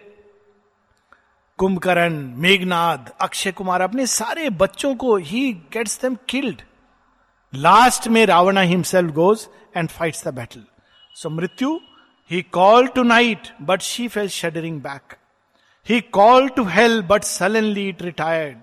कुंभकर्ण 1.58 2.14
मेघनाथ 2.36 3.10
अक्षय 3.20 3.52
कुमार 3.52 3.80
अपने 3.80 4.06
सारे 4.06 4.48
बच्चों 4.50 4.94
को 4.94 5.16
he 5.16 5.52
gets 5.72 6.00
them 6.02 6.16
killed 6.28 6.62
last 7.52 8.08
में 8.08 8.24
Ravana 8.26 8.60
himself 8.60 9.10
goes 9.14 9.46
and 9.76 9.88
fights 9.88 10.26
the 10.28 10.34
battle 10.34 10.64
so 11.16 11.30
मृत्यु 11.30 11.78
he 12.30 12.42
called 12.42 12.86
to 12.86 13.02
night 13.02 13.48
but 13.62 13.82
she 13.82 14.08
fell 14.08 14.28
shuddering 14.28 14.80
back 14.80 15.14
he 15.88 16.00
called 16.00 16.48
to 16.48 16.64
hell 16.64 17.00
but 17.02 17.24
suddenly 17.24 17.88
it 17.88 18.02
retired 18.02 18.58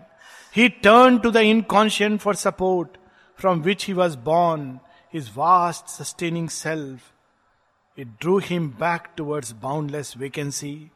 he 0.56 0.70
turned 0.84 1.18
to 1.18 1.32
the 1.32 1.38
inconscient 1.38 2.20
for 2.20 2.36
support 2.36 2.98
from 3.40 3.60
which 3.60 3.86
he 3.88 3.94
was 3.94 4.18
born 4.18 4.80
his 5.12 5.28
vast 5.28 5.90
sustaining 5.90 6.48
self, 6.50 7.14
it 7.98 8.18
drew 8.18 8.38
him 8.40 8.70
back 8.70 9.16
towards 9.16 9.52
boundless 9.52 10.14
vacancy. 10.14 10.92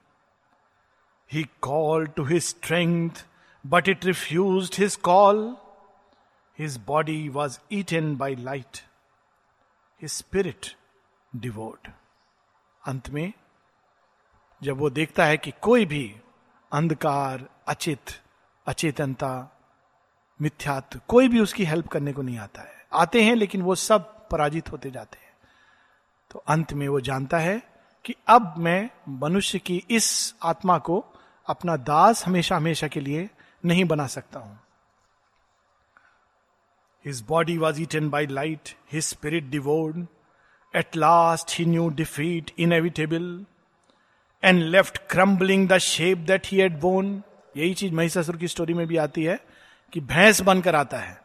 He 1.28 1.48
called 1.60 2.16
to 2.16 2.24
his 2.24 2.46
strength, 2.46 3.26
but 3.66 3.88
it 3.88 4.06
refused 4.06 4.76
his 4.76 4.96
call. 4.96 5.60
His 6.54 6.78
body 6.78 7.30
was 7.30 7.60
eaten 7.70 8.16
by 8.16 8.34
light, 8.34 8.84
his 9.98 10.14
spirit 10.14 10.76
devoured. 11.34 11.92
अंत 12.86 13.10
में 13.10 13.34
जब 14.62 14.78
वो 14.78 14.90
देखता 14.90 15.26
है 15.26 15.38
कि 15.38 15.52
कोई 15.62 15.86
भी 15.86 16.06
अंधकार 16.72 17.48
अचित 17.68 18.12
अचेतनता 18.68 19.34
मिथ्यात्व 20.40 21.02
कोई 21.08 21.28
भी 21.28 21.40
उसकी 21.40 21.66
हेल्प 21.66 21.88
करने 21.88 22.14
को 22.14 22.22
नहीं 22.22 22.38
आता 22.38 22.62
है 22.62 22.75
आते 22.96 23.24
हैं, 23.24 23.36
लेकिन 23.36 23.62
वो 23.62 23.76
सब 23.76 24.28
पराजित 24.30 24.72
होते 24.72 24.92
जाते 24.92 25.18
हैं। 25.18 25.34
तो 26.32 26.44
अंत 26.48 26.74
में 26.74 26.88
वो 26.88 27.00
जानता 27.02 27.38
है 27.38 27.62
कि 28.06 28.16
अब 28.28 28.54
मैं 28.58 28.90
मनुष्य 29.10 29.60
की 29.60 29.84
इस 29.90 30.36
आत्मा 30.44 30.78
को 30.78 31.04
अपना 31.48 31.76
दास 31.78 32.26
हमेशा 32.26 32.56
हमेशा 32.56 32.88
के 32.88 33.00
लिए 33.00 33.30
नहीं 33.64 33.86
बना 33.86 34.08
सकता 34.08 34.40
हूँ। 34.40 34.60
His 37.06 37.24
body 37.28 37.58
was 37.58 37.82
eaten 37.82 38.10
by 38.10 38.28
light 38.28 38.70
his 38.94 39.04
spirit 39.04 39.50
devoured 39.50 40.06
at 40.74 40.96
last 40.96 41.60
he 41.60 41.66
knew 41.66 41.90
defeat 41.90 42.52
inevitable 42.60 43.46
and 44.44 44.64
left 44.64 44.98
crumbling 45.10 45.68
the 45.70 45.78
shape 45.78 46.18
that 46.18 46.48
he 46.48 46.62
had 46.62 46.80
borne 46.80 47.22
यही 47.58 47.74
चीज़ 47.74 47.94
महिषासुर 47.94 48.38
की 48.38 48.48
स्टोरी 48.48 48.74
में 48.74 48.88
भी 48.88 48.98
आती 48.98 49.24
है 49.24 49.40
कि 49.94 50.00
भैंस 50.02 50.42
बनकर 50.42 50.76
आता 50.76 50.98
है। 50.98 51.25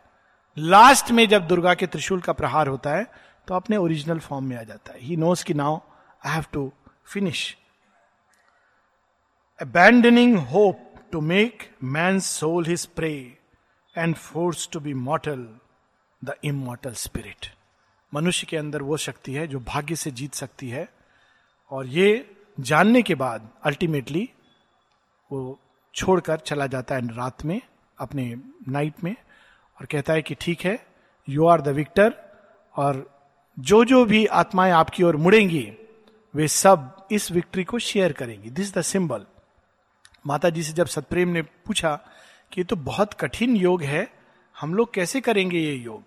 लास्ट 0.56 1.10
में 1.10 1.28
जब 1.28 1.46
दुर्गा 1.46 1.74
के 1.74 1.86
त्रिशूल 1.86 2.20
का 2.20 2.32
प्रहार 2.32 2.68
होता 2.68 2.90
है 2.90 3.06
तो 3.48 3.54
अपने 3.54 3.76
ओरिजिनल 3.76 4.18
फॉर्म 4.18 4.44
में 4.44 4.56
आ 4.56 4.62
जाता 4.62 4.92
है। 4.92 5.00
ही 5.00 5.16
नोस 5.16 5.42
की 5.42 5.54
now 5.54 5.78
I 6.26 6.32
have 6.32 6.44
to 6.52 6.72
finish 7.12 7.56
abandoning 9.60 10.36
hope 10.38 10.94
to 11.12 11.20
make 11.20 11.68
man 11.82 12.18
soul 12.20 12.66
his 12.66 12.86
prey 12.86 13.12
and 13.96 14.14
force 14.14 14.68
to 14.72 14.80
be 14.80 14.94
mortal 14.94 15.46
the 16.24 16.34
immortal 16.44 16.92
spirit 16.92 17.46
मनुष्य 18.12 18.46
के 18.46 18.56
अंदर 18.56 18.82
वो 18.82 18.96
शक्ति 18.96 19.34
है 19.34 19.46
जो 19.46 19.60
भाग्य 19.60 19.96
से 19.96 20.10
जीत 20.10 20.34
सकती 20.34 20.68
है। 20.68 20.88
और 21.70 21.86
ये 21.86 22.36
जानने 22.60 23.02
के 23.02 23.14
बाद 23.14 23.48
अल्टीमेटली 23.64 24.28
वो 25.30 25.58
छोड़कर 25.94 26.38
चला 26.38 26.66
जाता 26.66 26.94
है 26.94 27.14
रात 27.16 27.44
में, 27.44 27.60
अपने 27.98 28.34
नाइट 28.68 29.04
में। 29.04 29.14
और 29.80 29.86
कहता 29.86 30.12
है 30.12 30.22
कि 30.22 30.34
ठीक 30.34 30.60
है 30.60 30.78
यू 31.28 31.46
आर 31.46 31.60
द 31.60 31.68
विक्टर 31.68 32.14
और 32.74 33.04
जो 33.58 33.84
जो 33.84 34.04
भी 34.04 34.24
आत्माएँ 34.26 34.72
आपकी 34.72 35.02
ओर 35.02 35.16
मुड़ेंगी, 35.16 35.72
वे 36.34 36.48
सब 36.48 37.08
इस 37.12 37.30
विक्ट्री 37.32 37.64
को 37.64 37.78
शेयर 37.78 38.12
करेंगी। 38.12 38.50
दिस 38.50 38.74
द 38.74 38.82
सिंबल 38.82 39.24
माता 40.26 40.50
जी 40.50 40.62
से 40.62 40.72
जब 40.72 40.86
सतप्रेम 40.86 41.28
ने 41.28 41.42
पूछा 41.42 41.98
कि 42.52 42.64
तो 42.64 42.76
बहुत 42.76 43.14
कठिन 43.14 43.56
योग 43.56 43.82
है, 43.82 44.06
हम 44.56 44.74
लोग 44.74 44.92
कैसे 44.94 45.20
करेंगे 45.20 45.58
ये 45.58 45.74
योग? 45.74 46.02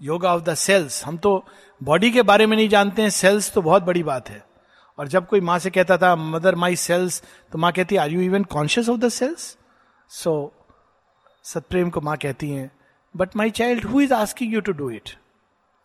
योगा 0.00 0.34
ऑफ़ 0.34 0.42
द 0.42 0.54
सेल्स 0.54 1.04
हम 1.04 1.16
तो 1.18 1.44
बॉडी 1.80 2.10
के 2.10 2.22
बारे 2.22 2.46
में 2.46 2.56
नहीं 2.56 2.68
जानते 2.68 3.02
हैं 3.02 3.10
सेल्स 3.10 3.52
तो 3.52 3.62
बहुत 3.62 3.82
बड़ी 3.82 4.02
बात 4.02 4.28
है। 4.30 4.44
और 4.98 5.08
जब 5.08 5.26
कोई 5.26 5.40
माँ 5.40 5.58
से 5.58 5.70
कहता 5.70 5.96
था 5.98 6.14
मदर 6.16 6.54
माई 6.54 6.76
सेल्स 6.76 7.22
तो 7.52 7.58
माँ 7.58 7.72
कहती 7.72 7.96
are 7.96 8.10
you 8.10 8.20
even 8.20 8.44
conscious 8.44 8.88
of 8.88 8.98
the 9.00 9.08
cells 9.08 9.56
so 10.10 10.32
Satprem 11.44 11.90
को 11.90 12.00
माँ 12.00 12.16
कहती 12.16 12.50
हैं 12.50 12.70
but 13.16 13.36
my 13.36 13.50
child 13.50 13.84
who 13.84 14.00
is 14.00 14.14
asking 14.14 14.54
you 14.54 14.60
to 14.60 14.72
do 14.72 14.90
it 14.90 15.10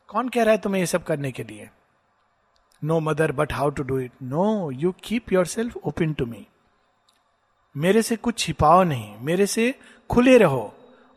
कौन 0.09 0.29
कह 0.29 0.43
रहा 0.43 0.51
है 0.51 0.61
तुम्हें 0.61 0.81
ये 0.81 0.85
सब 0.85 1.03
करने 1.03 1.31
के 1.31 1.43
लिए? 1.43 1.69
No 2.81 2.99
mother 2.99 3.31
but 3.31 3.53
how 3.53 3.69
to 3.69 3.83
do 3.83 3.99
it 3.99 4.11
no 4.23 4.71
you 4.71 4.93
keep 5.03 5.31
yourself 5.45 5.77
open 5.77 6.13
to 6.13 6.25
me 6.25 6.45
मेरे 7.75 8.01
से 8.01 8.15
कुछ 8.15 8.37
छिपाओ 8.39 8.83
नहीं, 8.83 9.17
मेरे 9.19 9.45
से 9.45 9.73
खुले 10.09 10.37
रहो। 10.37 10.73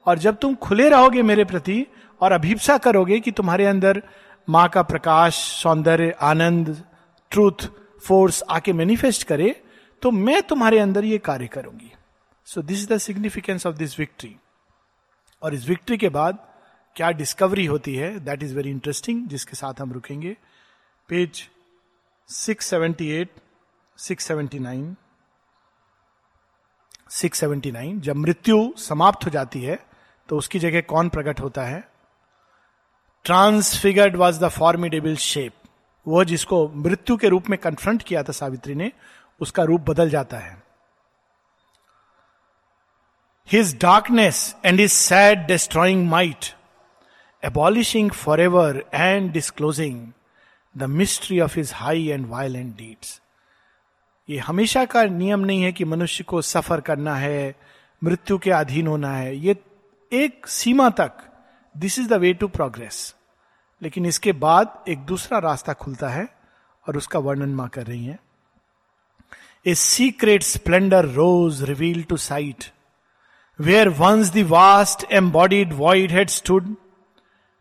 और 0.07 0.19
जब 0.19 0.37
तुम 0.37 0.55
खुले 0.55 0.89
रहोगे 0.89 1.23
मेरे 1.23 1.45
प्रति 1.45 1.87
और 2.21 2.33
अभिप्सा 2.33 2.77
करोगे 2.79 3.19
कि 3.21 3.31
तुम्हारे 3.31 3.67
अंदर 3.67 4.03
माँ 4.49 4.69
का 4.69 4.83
प्रकाश, 4.83 5.35
सौंदर्य, 5.35 6.11
आनंद 6.23 6.83
ट्रूथ 7.33 7.69
फोर्स 8.03 8.43
आके 8.51 8.73
मैनिफेस्ट 8.73 9.23
करे 9.25 9.55
तो 10.03 10.11
मैं 10.11 10.43
तुम्हारे 10.43 10.79
अंदर 10.79 11.05
ये 11.05 11.19
कार्य 11.19 11.47
करूँगी। 11.47 11.93
So 12.49 12.63
this 12.63 12.79
is 12.79 12.93
the 12.93 12.99
significance 12.99 13.67
of 13.67 13.77
this 13.77 13.99
victory 13.99 14.35
और 15.43 15.55
इस 15.55 15.69
विक्ट्री 15.69 15.97
के 15.99 16.09
बाद 16.09 16.39
क्या 16.97 17.11
डिस्कवरी 17.11 17.67
होती 17.67 17.95
है? 17.97 18.21
दैट 18.21 18.43
इज़ 18.43 18.55
वेरी 18.57 18.71
इंटरेस्टिंग 18.71 19.29
जिसके 19.29 19.57
साथ 19.57 19.81
हम 19.81 19.93
रुकेंगे। 19.93 20.37
पेज 21.09 21.49
678 22.29 23.29
679 23.99 24.95
679 27.11 28.01
जब 28.01 28.17
मृत्यु 28.17 28.73
समाप्त 28.79 29.25
हो 29.27 29.31
जाती 29.31 29.63
है 29.63 29.87
तो 30.29 30.39
उसकी 30.39 30.59
जगह 30.59 30.81
कौन 30.81 31.09
प्रकट 31.09 31.41
होता 31.41 31.65
है? 31.65 31.89
Transfigured 33.25 34.17
was 34.17 34.41
the 34.41 34.49
formidable 34.49 35.17
shape 35.17 35.53
वो 36.07 36.25
जिसको 36.25 36.69
मृत्यु 36.69 37.17
के 37.17 37.29
रूप 37.29 37.49
में 37.51 37.59
कन्फ्रंट 37.59 38.03
किया 38.03 38.23
था 38.23 38.33
सावित्री 38.33 38.75
ने, 38.75 38.93
उसका 39.41 39.63
रूप 39.63 39.81
बदल 39.81 40.11
जाता 40.11 40.39
है। 40.39 40.64
Darkness 43.53 44.39
and 44.65 44.81
his 44.81 44.91
sad 44.91 45.47
destroying 45.47 46.07
might 46.09 46.45
abolishing 47.43 48.11
for 48.11 48.41
ever 48.41 48.83
and 48.95 49.31
disclosing 49.33 50.07
the 50.75 50.83
mystery 50.83 51.41
of 51.41 51.57
his 51.57 51.73
high 51.75 52.07
and 52.09 52.27
violent 52.27 52.77
deeds 52.77 53.21
ये 54.29 54.39
हमेशा 54.39 54.85
का 54.85 55.05
नियम 55.05 55.41
नहीं 55.41 55.63
है 55.63 55.73
कि 55.73 55.85
मनुष्य 55.85 56.25
को 56.25 56.41
सफ़र 56.43 56.81
करना 56.81 57.15
है, 57.15 57.55
मृत्यु 58.03 58.39
के 58.39 58.51
अधीन 58.51 58.87
होना 58.87 59.11
है। 59.17 59.37
ये 59.37 59.57
एक 60.13 60.47
सीमा 60.47 60.89
तक 60.91 61.13
this 61.75 61.99
is 61.99 62.09
the 62.09 62.13
way 62.13 62.33
to 62.35 62.49
progress 62.49 63.15
लेकिन 63.83 64.07
इसके 64.07 64.33
बाद 64.33 64.85
एक 64.89 65.05
दूसरा 65.07 65.39
रास्ता 65.39 65.73
खुलता 65.73 66.09
है 66.09 66.27
और 66.87 66.97
उसका 66.97 67.19
वर्णन 67.19 67.55
माँ 67.55 67.69
कर 67.69 67.87
रही 67.87 68.05
है। 68.07 68.19
A 69.67 69.75
secret 69.75 70.43
splendour 70.43 71.05
rose 71.05 71.63
reveal 71.63 72.03
to 72.03 72.17
sight 72.17 72.65
Where 73.60 73.90
once 73.90 74.32
the 74.34 74.46
vast 74.50 75.06
embodied 75.12 75.74
void 75.74 76.12
had 76.12 76.30
stood 76.30 76.76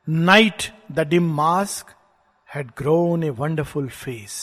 night 0.08 0.72
the 0.92 1.06
dim 1.08 1.32
mask 1.34 1.94
had 2.48 2.70
grown 2.78 3.24
a 3.24 3.30
wonderful 3.30 3.88
face 3.88 4.38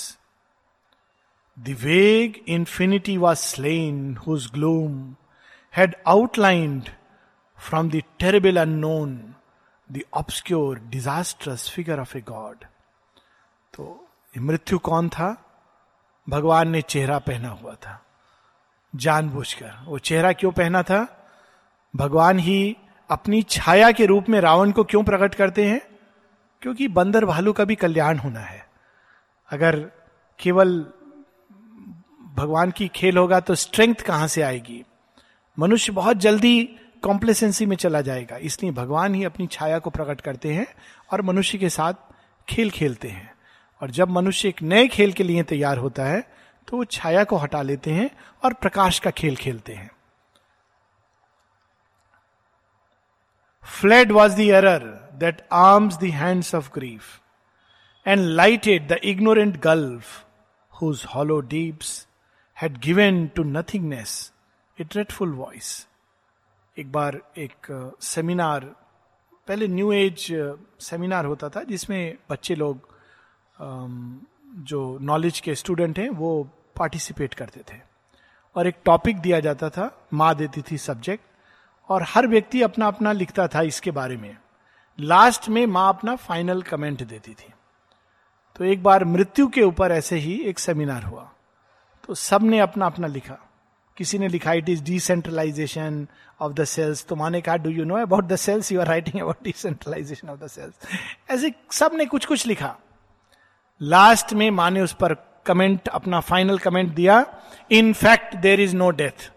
The 1.58 1.74
vague 1.74 2.42
infinity 2.46 3.18
was 3.18 3.40
slain, 3.40 4.18
whose 4.18 4.48
gloom 4.48 5.16
had 5.70 5.96
outlined 6.06 6.92
from 7.60 7.90
the 7.90 8.04
terrible 8.20 8.58
unknown 8.58 9.36
the 9.90 10.06
obscure, 10.12 10.76
disastrous 10.90 11.70
figure 11.70 12.00
of 12.02 12.16
a 12.16 12.22
God. 12.22 12.66
तो 13.74 14.08
मृत्यु 14.36 14.80
कौन 14.80 15.10
था 15.10 15.36
भगवान 16.28 16.70
ने 16.70 16.82
चेहरा 16.82 17.20
पहना 17.20 17.50
हुआ 17.50 17.74
था 17.76 18.02
जानबूझकर 18.94 19.72
वो 19.86 20.00
चेहरा 20.00 20.32
क्यों 20.34 20.52
पहना 20.52 20.82
था 20.84 21.02
भगवान 21.95 22.39
ही 22.39 22.77
अपनी 23.11 23.43
छाया 23.43 23.91
के 23.93 24.07
रूप 24.07 24.29
में 24.29 24.41
रावण 24.41 24.71
को 24.71 24.85
क्यों 24.85 25.03
प्रकट 25.05 25.35
करते 25.35 25.65
हैं? 25.65 25.81
क्योंकि 26.63 26.89
बंदर 26.89 27.25
भालू 27.25 27.53
का 27.53 27.65
भी 27.65 27.75
कल्याण 27.75 28.19
होना 28.19 28.41
है। 28.41 28.65
अगर 29.51 29.79
केवल 30.41 30.79
भगवान 32.37 32.71
की 32.71 32.89
खेल 32.89 33.17
होगा 33.19 33.41
तो 33.41 33.55
स्ट्रेंथ 33.55 33.95
कहाँ 33.95 34.29
से 34.29 34.43
आएगी? 34.43 34.83
मनुष्य 35.59 35.93
बहुत 35.93 36.17
जल्दी 36.17 36.63
कॉम्प्लेसेंसी 37.03 37.67
में 37.67 37.77
चला 37.77 38.01
जाएगा, 38.01 38.37
इसलिए 38.37 38.73
भगवान 38.73 39.15
ही 39.15 39.25
अपनी 39.25 39.47
छाया 39.47 39.79
को 39.79 39.91
प्रकट 39.91 40.21
करते 40.21 40.53
हैं 40.53 40.67
और 41.13 41.23
मनुष्य 41.23 41.59
के 41.59 41.69
साथ 41.69 41.95
खेल 42.49 42.71
खेलते 42.71 43.09
हैं। 43.09 43.33
और 43.83 43.91
जब 43.91 44.11
मनुष्य 44.11 44.49
एक 44.49 44.63
नए 44.63 44.89
खेल 44.89 45.13
के 45.13 45.25
लिए 45.25 45.43
तैयार 45.43 45.79
होता 45.79 46.05
है 46.05 46.21
तो 46.69 46.77
वो 46.77 46.85
छाया 46.85 47.25
को 47.25 47.37
हटा 47.37 47.63
लेते 47.63 47.91
हैं 47.91 48.11
और 48.45 48.53
प्रकाश 48.53 48.99
का 48.99 49.11
खेल 49.11 49.37
खेलते 49.37 49.73
हैं। 49.73 49.91
Fled 53.65 54.13
was 54.13 54.37
the 54.37 54.41
error 54.41 54.85
that 55.15 55.43
arms 55.53 55.97
the 55.99 56.05
hands 56.15 56.55
of 56.55 56.71
grief 56.75 57.21
and 58.07 58.21
lighted 58.21 58.89
the 58.89 59.01
ignorant 59.05 59.61
gulf 59.61 60.27
whose 60.73 61.05
hollow 61.15 61.41
deeps 61.41 62.07
had 62.57 62.79
given 62.79 63.27
to 63.27 63.43
nothingness 63.43 64.33
a 64.79 64.85
dreadful 64.85 65.33
voice 65.35 65.87
एक 66.79 66.93
बार 66.93 67.21
एक 67.39 67.67
सेमिनार 68.01 68.65
पहले 69.49 69.69
न्यू 69.69 69.93
एज 69.93 70.27
सेमिनार 70.81 71.25
होता 71.25 71.49
था 71.49 71.63
जिसमें 71.63 72.17
बच्चे 72.31 72.55
लोग 72.55 72.89
जो 74.69 74.99
नॉलेज 75.01 75.41
के 75.41 75.55
स्टूडेंट 75.55 75.99
हैं, 75.99 76.09
वो 76.09 76.51
पार्टिसिपेट 76.77 77.35
करते 77.35 77.61
थे। 77.61 77.79
और 78.57 78.67
एक 78.67 78.77
टॉपिक 78.85 79.19
दिया 79.19 79.41
जाता 79.41 79.69
था, 79.71 79.91
माँ 80.13 80.35
देती 80.35 80.63
थी 80.63 80.79
सब्जेक्ट 80.79 81.25
और 81.91 82.05
हर 82.09 82.27
व्यक्ति 82.27 82.63
अपना 82.63 82.87
अपना 82.87 83.13
लिखता 83.13 83.47
था 83.49 83.63
इसके 83.63 83.91
बारे 83.91 84.17
में। 84.17 84.37
लास्ट 84.99 85.49
में 85.49 85.67
माँ 85.67 85.89
अपना 85.89 86.17
फाइनल 86.17 86.63
कमेंट 86.63 87.03
देती 87.03 87.33
थी। 87.33 87.53
तो 88.57 88.65
एक 88.65 88.83
बार 88.83 89.05
मृत्यु 89.05 89.47
के 89.49 89.63
ऊपर 89.63 89.93
ऐसे 89.93 90.17
ही 90.17 90.35
एक 90.41 90.59
सेमिनार 90.59 91.03
हुआ। 91.03 91.31
तो 92.05 92.15
सबने 92.15 92.59
अपना 92.59 92.87
अपना 92.87 93.07
लिखा। 93.07 93.39
किसी 93.97 94.19
ने 94.19 94.29
लिखा 94.29 94.53
it 94.53 94.69
is 94.69 94.83
decentralisation 94.83 96.07
of 96.41 96.53
the 96.53 96.65
cells 96.65 97.05
तो 97.05 97.17
माने 97.17 97.41
कहा 97.41 97.57
do 97.57 97.71
you 97.71 97.85
know 97.85 97.97
about 97.97 98.25
the 98.25 98.37
cells 98.37 98.73
you 98.73 98.81
are 98.81 98.87
writing 98.87 99.21
about 99.21 99.43
decentralisation 99.45 100.29
of 100.29 100.39
the 100.41 100.47
cells 100.47 100.75
ऐसे 101.31 101.53
सबने 101.71 102.07
कुछ 102.07 102.27
कुछ 102.27 102.47
लिखा। 102.47 102.75
लास्ट 103.81 104.33
में 104.33 104.51
माँ 104.51 104.71
ने 104.71 104.81
उस 104.81 104.93
पर 104.93 105.15
कमेंट, 105.47 105.89
अपना 105.89 106.21
फाइनल 106.21 106.59
कमेंट 106.59 106.95
दिया। 106.95 107.25
In 107.71 107.93
fact 107.93 108.37
there 108.37 108.61
is 108.61 108.77
no 108.77 108.91
death 108.91 109.31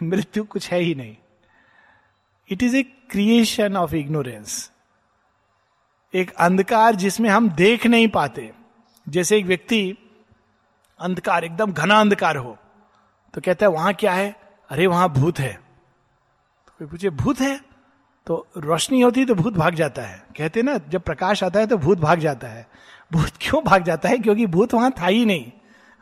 मृत्यु 0.06 0.44
कुछ 0.44 0.72
है 0.72 0.80
ही 0.80 0.94
नहीं। 0.94 1.16
It 2.50 2.62
is 2.62 2.76
a 2.76 2.82
creation 2.82 3.76
of 3.76 3.94
ignorance 3.94 4.70
एक 6.14 6.30
अंधकार 6.30 6.94
जिसमें 6.94 7.30
हम 7.30 7.50
देख 7.50 7.86
नहीं 7.86 8.08
पाते। 8.08 8.52
जैसे 9.08 9.38
एक 9.38 9.46
व्यक्ति 9.46 9.96
अंधकार, 11.00 11.44
एकदम 11.44 11.72
घना 11.72 12.00
अंधकार 12.00 12.36
हो 12.36 12.58
तो 13.34 13.40
कहता 13.40 13.66
है, 13.66 13.70
वहाँ 13.70 13.94
क्या 13.94 14.12
है? 14.12 14.36
अरे, 14.70 14.86
वहाँ 14.86 15.08
भूत 15.08 15.38
है। 15.38 15.52
तो 16.66 16.72
कोई 16.78 16.88
पूछे, 16.88 17.10
भूत 17.10 17.40
है? 17.40 17.60
तो 18.26 18.46
रोशनी 18.56 19.00
होती 19.00 19.24
तो 19.24 19.34
भूत 19.34 19.52
भाग 19.52 19.74
जाता 19.74 20.02
है। 20.02 20.24
कहते 20.36 20.62
ना, 20.62 20.78
जब 20.78 21.02
प्रकाश 21.02 21.44
आता 21.44 21.60
है 21.60 21.66
तो 21.66 21.76
भूत 21.76 21.98
भाग 21.98 22.18
जाता 22.18 22.48
है। 22.48 22.68
भूत 23.12 23.30
क्यों 23.40 23.64
भाग 23.64 23.82
जाता 23.82 24.08
है? 24.08 24.18
क्योंकि 24.18 24.46
भूत 24.46 24.74
वहाँ 24.74 24.92
था 25.00 25.06
ही 25.06 25.24
नहीं। 25.24 25.52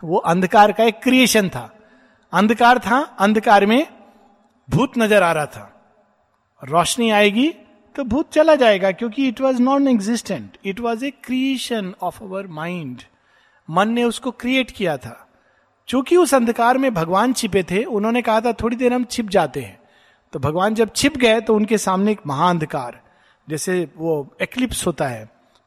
वो 0.04 0.16
अंधकार 0.16 0.72
का 0.72 0.84
एक 0.84 1.02
क्रिएशन 1.02 1.48
था। 1.48 1.77
अंधकार 2.32 2.78
था, 2.78 2.98
अंधकार 2.98 3.66
में 3.66 3.86
भूत 4.68 4.98
नज़र 4.98 5.22
आ 5.22 5.32
रहा 5.32 5.46
था। 5.46 5.74
रोशनी 6.62 7.10
आएगी 7.10 7.48
तो 7.96 8.04
भूत 8.04 8.32
चला 8.32 8.54
जाएगा 8.54 8.90
क्योंकि 8.92 9.28
it 9.28 9.40
was 9.40 9.60
non 9.62 9.88
existent 9.88 10.56
it 10.64 10.80
was 10.80 11.04
a 11.04 11.10
creation 11.24 11.92
of 12.02 12.22
our 12.24 12.46
mind 12.46 13.02
मन 13.68 13.88
ने 13.88 14.04
उसको 14.04 14.30
क्रिएट 14.30 14.70
किया 14.70 14.96
था। 14.96 15.24
चूँकि 15.88 16.16
उस 16.16 16.34
अंधकार 16.34 16.78
में 16.78 16.92
भगवान 16.94 17.32
छिपे 17.32 17.62
थे, 17.62 17.82
उन्होंने 17.84 18.22
कहा 18.22 18.40
था, 18.40 18.52
थोड़ी 18.52 18.76
देर 18.76 18.92
हम 18.92 19.04
छिप 19.04 19.28
जाते 19.28 19.60
हैं। 19.60 19.78
तो 20.32 20.38
भगवान 20.38 20.74
जब 20.74 20.90
छिप 20.96 21.16
गए 21.16 21.40
तो 21.40 21.54
उनके 21.54 21.78
सामने 21.78 22.12
एक 22.12 22.20
महाअंधकार 22.26 23.00
जैसे 23.48 23.86
वो 23.96 24.36
एक्लिप्स 24.42 24.86
होता 24.86 25.06
है। 25.08 25.24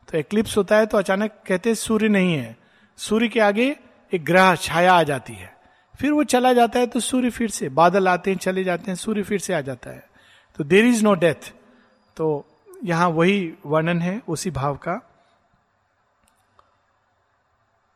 तो 0.10 0.18
एक्लिप्स 0.18 0.58
होता 0.58 0.78
है 0.78 0.86
तो 0.86 0.98
अचानक 0.98 1.40
कहते 1.48 1.76
सूर्य 1.76 2.10
नहीं 2.10 2.34
है। 2.34 2.56
सूर्य 3.00 3.28
के 3.28 3.40
आगे 3.40 3.76
एक 4.12 4.24
ग्रह, 4.26 4.56
छाया 4.56 4.94
आ 4.94 5.04
जाती 5.04 5.34
है। 5.34 5.54
फिर 6.02 6.12
वो 6.12 6.24
चला 6.24 6.54
जाता 6.54 6.80
है 6.80 6.88
तो 6.88 7.00
सूर्य 7.00 7.30
फिर 7.30 7.50
से, 7.50 7.70
बादल 7.70 8.08
आते 8.08 8.32
हैं, 8.32 8.38
चले 8.38 8.64
जाते 8.64 8.92
हैं, 8.92 8.96
सूर्य 8.96 9.24
फिर 9.24 9.40
से 9.40 9.54
आ 9.54 9.62
जाता 9.62 9.90
है। 9.90 10.04
तो 10.60 10.64
देर 10.64 10.86
इज़ 10.86 11.04
नो 11.04 11.14
डेथ 11.16 11.52
तो 12.18 12.28
यहाँ 12.84 13.10
वही 13.10 13.54
वर्णन 13.66 14.02
है, 14.02 14.22
उसी 14.28 14.52
भाव 14.52 14.76
का। 14.86 15.00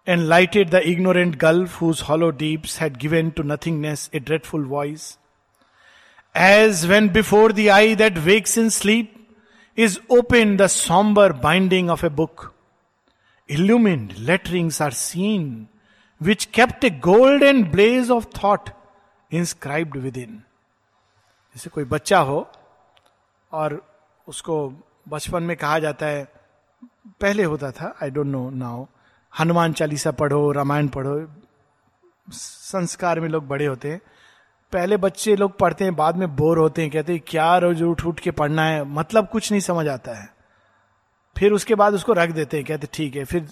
And 0.08 0.22
lighted 0.22 0.70
the 0.70 0.82
ignorant 0.86 1.36
gulf 1.36 1.82
whose 1.82 2.02
hollow 2.10 2.30
deeps 2.40 2.80
had 2.82 2.98
given 2.98 3.30
to 3.30 3.44
nothingness 3.44 4.10
a 4.16 4.20
dreadful 4.20 4.66
voice 4.66 5.18
as 6.36 6.86
when 6.86 7.10
before 7.12 7.54
the 7.54 7.68
eye 7.74 7.96
that 7.96 8.18
wakes 8.26 8.58
in 8.58 8.70
sleep 8.72 9.14
is 9.78 10.00
open 10.10 10.58
the 10.58 10.68
sombre 10.72 11.34
binding 11.44 11.90
of 11.90 12.06
a 12.06 12.10
book 12.10 12.52
illumined, 13.50 14.14
letterings 14.28 14.78
are 14.82 14.94
seen. 15.00 15.42
Which 16.22 16.46
kept 16.52 16.84
a 16.84 16.92
golden 17.08 17.64
blaze 17.72 18.10
of 18.10 18.26
thought 18.32 18.70
inscribed 19.32 19.96
within. 19.96 20.32
जैसे 21.56 21.70
कोई 21.70 21.84
बच्चा 21.84 22.20
हो 22.20 22.48
और 23.52 23.82
उसको 24.28 24.74
बचपन 25.10 25.44
में 25.44 25.56
कहा 25.58 25.80
जाता 25.80 26.06
है, 26.06 26.24
पहले 27.22 27.44
होता 27.44 27.72
था 27.72 27.96
I 28.04 28.10
don't 28.10 28.28
know 28.28 28.50
now 28.50 28.86
Hanuman 29.40 29.74
Chalisa 29.74 30.12
पढ़ो, 30.12 30.52
रामायण 30.52 30.88
पढ़ो, 30.88 31.28
संस्कार 32.32 33.20
में 33.20 33.30
लोग 33.30 33.48
बड़े 33.48 33.66
होते 33.66 33.92
हैं, 33.92 34.02
पहले 34.72 34.98
बच्चे 34.98 35.36
लोग 35.36 35.58
पढ़ते 35.58 35.84
हैं, 35.84 35.96
बाद 35.96 36.16
में 36.16 36.36
बोर 36.36 36.58
होते 36.58 36.82
हैं, 36.82 36.92
कहते 36.92 37.14
हैं, 37.14 37.22
क्या 37.28 37.58
रोज 37.58 37.84
उठ 37.84 38.06
उठ 38.06 38.20
के 38.20 38.32
पढ़ना 38.32 38.66
है? 38.66 38.84
मतलब 38.84 39.30
कुछ 39.30 39.52
नहीं 39.52 39.62
समझ 39.62 39.88
आता 39.88 40.14
है। 40.14 40.34
फिर 41.38 41.52
उसके 41.52 41.76
बाद 41.76 41.94
उसको 41.94 42.14
रख 42.14 42.30
देते 42.30 42.58
हैं, 42.58 42.66
कहते 42.66 42.88
ठीक 42.94 43.16
है, 43.16 43.24
फिर 43.26 43.50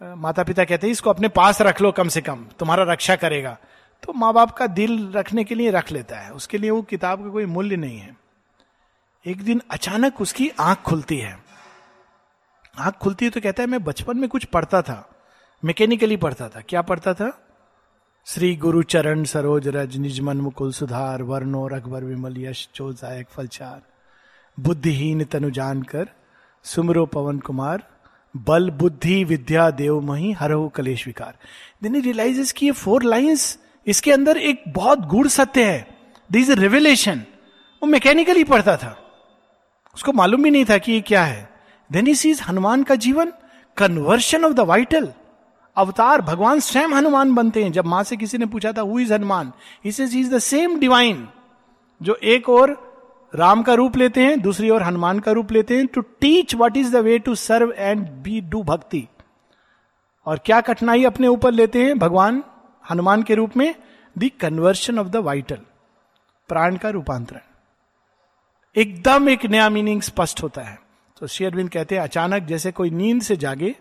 माता 0.00 0.42
पिता 0.42 0.64
कहते 0.64 0.86
हैं, 0.86 0.92
इसको 0.92 1.10
अपने 1.10 1.28
पास 1.28 1.60
रख 1.62 1.80
लो 1.80 1.92
कम 1.92 2.08
से 2.08 2.20
कम, 2.20 2.44
तुम्हारा 2.58 2.84
रक्षा 2.92 3.16
करेगा। 3.16 3.56
तो 4.02 4.12
माँ 4.12 4.32
बाप 4.34 4.50
का 4.50 4.66
दिल 4.66 5.12
रखने 5.12 5.44
के 5.44 5.54
लिए 5.54 5.70
रख 5.70 5.92
लेता 5.92 6.18
है। 6.18 6.30
उसके 6.32 6.58
लिए 6.58 6.70
वो 6.70 6.82
किताब 6.82 7.22
का 7.24 7.30
कोई 7.30 7.46
मूल्य 7.46 7.76
नहीं 7.76 7.98
है। 7.98 8.16
एक 9.24 9.42
दिन 9.42 9.60
अचानक 9.70 10.20
उसकी 10.20 10.48
आँख 10.60 10.82
खुलती 10.82 11.18
है। 11.18 11.38
आँख 12.78 12.94
खुलती 12.94 13.24
है 13.24 13.30
तो 13.30 13.40
कहता 13.40 13.62
है, 13.62 13.68
मैं 13.68 13.82
बचपन 13.84 14.18
में 14.18 14.28
कुछ 14.28 14.44
पढ़ता 14.44 14.82
था, 14.82 15.08
मैकेनिकली 15.62 16.16
पढ़ता 16.16 16.48
था। 16.48 16.60
क्या 16.60 16.82
पढ़ता 16.82 17.14
था? 17.14 17.30
श्री 18.26 18.54
गुरु 18.56 18.82
चरण 18.82 19.24
सरोज 19.24 19.68
रज 19.68 19.96
निजमन 19.96 20.36
मुकुल 20.36 20.72
सुधार, 20.72 21.22
वर्णो 21.22 21.66
रघवर 21.68 22.04
विमल 22.04 22.38
यश 22.38 22.68
चोजायक 22.74 23.28
फलचार 23.28 23.82
बुद्धिहीन 24.58 25.24
तनु 25.24 25.50
जानकर, 25.50 26.08
सुमरो 26.64 27.06
पवन 27.06 27.38
कुमार 27.38 27.82
बल, 28.36 28.70
बुद्धि, 28.70 29.24
विद्या, 29.24 29.70
देव, 29.70 30.00
मही, 30.00 30.32
हरहु, 30.32 30.68
कलेश, 30.68 31.06
विकार। 31.06 31.34
देन 31.82 32.00
रियलाइजेस 32.00 32.52
कि 32.52 32.66
ये 32.66 32.72
फोर 32.72 33.02
लाइंस 33.02 33.58
इसके 33.86 34.12
अंदर 34.12 34.36
एक 34.36 34.62
बहुत 34.68 35.06
गुड़ 35.06 35.28
सत्य 35.28 35.64
है। 35.64 35.88
दिस 36.32 36.50
इज़ 36.50 36.60
रेवलेशन 36.60 37.18
वो 37.82 37.86
मैकेनिकली 37.86 38.44
पढ़ता 38.44 38.76
था। 38.76 38.98
उसको 39.94 40.12
मालूम 40.12 40.42
भी 40.42 40.50
नहीं 40.50 40.64
था 40.64 40.78
कि 40.78 40.92
ये 40.92 41.00
क्या 41.00 41.24
है। 41.24 41.50
देन 41.92 42.06
इस 42.06 42.26
इज़ 42.26 42.42
हनुमान 42.42 42.82
का 42.82 42.94
जीवन 42.94 43.32
कन्वर्शन 43.76 44.44
ऑफ़ 44.44 44.52
द 44.52 44.60
वाइटल 44.60 45.12
अवतार, 45.76 46.22
भगवान 46.22 46.60
स्वयं 46.60 46.88
हनुमान 46.88 47.34
बनते 47.34 47.64
हैं। 47.64 47.72
जब 47.72 47.84
माँ 47.84 48.02
से 48.04 48.16
किसी 48.16 48.38
ने 48.38 48.46
पूछा 48.46 48.72
था 48.72 48.80
who 48.80 48.98
is 48.98 49.14
Hanuman? 49.14 49.52
Is 49.84 50.34
the 50.34 50.38
same 50.38 50.80
divine 50.80 51.28
जो 52.02 52.14
एक 52.14 52.48
और 52.48 52.93
राम 53.34 53.62
का 53.62 53.74
रूप 53.74 53.96
लेते 53.96 54.20
हैं, 54.20 54.40
दूसरी 54.40 54.70
ओर 54.70 54.82
हनुमान 54.82 55.18
का 55.18 55.32
रूप 55.32 55.52
लेते 55.52 55.76
हैं 55.76 55.86
to 55.86 56.00
teach 56.00 56.54
what 56.54 56.76
is 56.76 56.92
the 56.92 56.96
way 56.96 57.18
to 57.18 57.34
serve 57.34 57.72
and 57.72 58.08
be 58.22 58.40
do 58.40 58.62
bhakti 58.62 59.06
और 60.26 60.38
क्या 60.38 60.60
कठिनाई 60.60 61.04
अपने 61.04 61.28
ऊपर 61.28 61.52
लेते 61.52 61.84
हैं? 61.84 61.98
भगवान 61.98 62.42
हनुमान 62.84 63.22
के 63.22 63.34
रूप 63.34 63.56
में 63.56 63.74
the 64.16 64.30
conversion 64.40 64.98
of 64.98 65.08
the 65.08 65.16
vital 65.16 65.58
प्राण 66.50 66.76
का 66.76 66.90
रूपांतरण. 66.90 67.40
एकदम 68.76 69.28
एक 69.28 69.46
नया 69.46 69.68
मीनिंग 69.70 70.00
स्पष्ट 70.02 70.42
होता 70.42 70.62
है। 70.62 70.78
तो 71.20 71.26
शेयरविंद 71.26 71.70
कहते 71.70 71.94
हैं, 71.94 72.02
अचानक 72.02 72.42
जैसे 72.42 72.72
कोई 72.72 72.90
नींद 72.90 73.22
से 73.22 73.36
जागे 73.36 73.74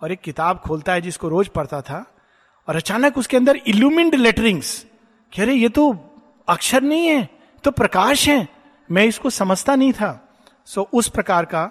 और 0.00 0.12
एक 0.12 0.20
किताब 0.20 0.58
खोलता 0.58 0.92
है 0.92 1.00
जिसको 1.00 1.28
रोज 1.28 1.48
पढ़ता 1.48 1.80
था, 1.80 2.04
और 2.68 2.76
अचानक 2.76 3.18
उसके 3.18 3.36
अंदर 3.36 3.60
इल्यूमिंड 3.66 4.14
लेटरिंग्स 4.14 4.86
कह 5.32 5.44
रहे, 5.44 5.54
ये 5.54 5.68
तो 5.68 5.94
अक्षर 6.48 6.82
नहीं 6.82 7.06
है 7.06 7.28
तो 7.64 7.70
प्रकाश 7.70 8.28
है। 8.28 8.59
मैं 8.90 9.04
इसको 9.06 9.30
समझता 9.30 9.74
नहीं 9.74 9.92
था। 9.92 10.10
सो 10.66 10.88
उस 10.94 11.08
प्रकार 11.08 11.44
का 11.44 11.62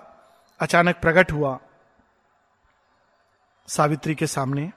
अचानक 0.59 0.99
प्रकट 1.01 1.31
हुआ 1.31 1.59
सावित्री 3.67 4.15
के 4.15 4.27
सामने। 4.27 4.71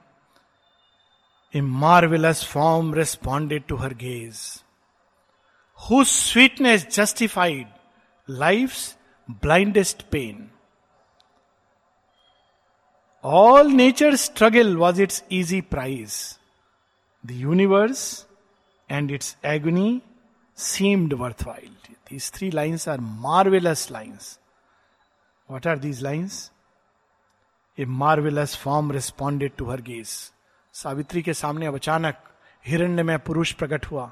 A 1.53 1.61
marvellous 1.61 2.45
form 2.47 2.93
responded 2.93 3.63
to 3.67 3.75
her 3.75 3.93
gaze 3.93 4.41
whose 5.79 6.03
sweetness 6.03 6.87
justified 6.91 7.67
life 8.29 8.75
blindest 9.43 10.01
pain 10.11 10.49
all 13.23 13.71
nature 13.71 14.15
struggle 14.15 14.75
was 14.77 15.01
its 15.01 15.23
easy 15.31 15.61
prize 15.61 16.15
the 17.23 17.31
universe 17.31 18.25
and 18.89 19.11
its 19.11 19.35
agony 19.45 20.01
seemed 20.57 21.13
worthwhile. 21.13 21.82
These 22.13 22.29
three 22.29 22.51
lines 22.51 22.87
are 22.87 22.97
marvelous 22.97 23.89
lines. 23.89 24.37
What 25.49 25.65
are 25.65 25.77
these 25.77 26.01
lines? 26.03 26.51
A 27.77 27.85
marvelous 27.85 28.53
form 28.53 28.91
responded 28.91 29.57
to 29.57 29.65
her 29.65 29.77
gaze. 29.77 30.11
Savitri 30.73 31.21
के 31.21 31.33
सामने 31.33 31.65
अब 31.65 31.75
अचानक 31.75 32.15
हिरण्य 32.67 33.03
में 33.03 33.19
पुरुष 33.19 33.51
प्रकट 33.51 33.85
हुआ 33.85 34.11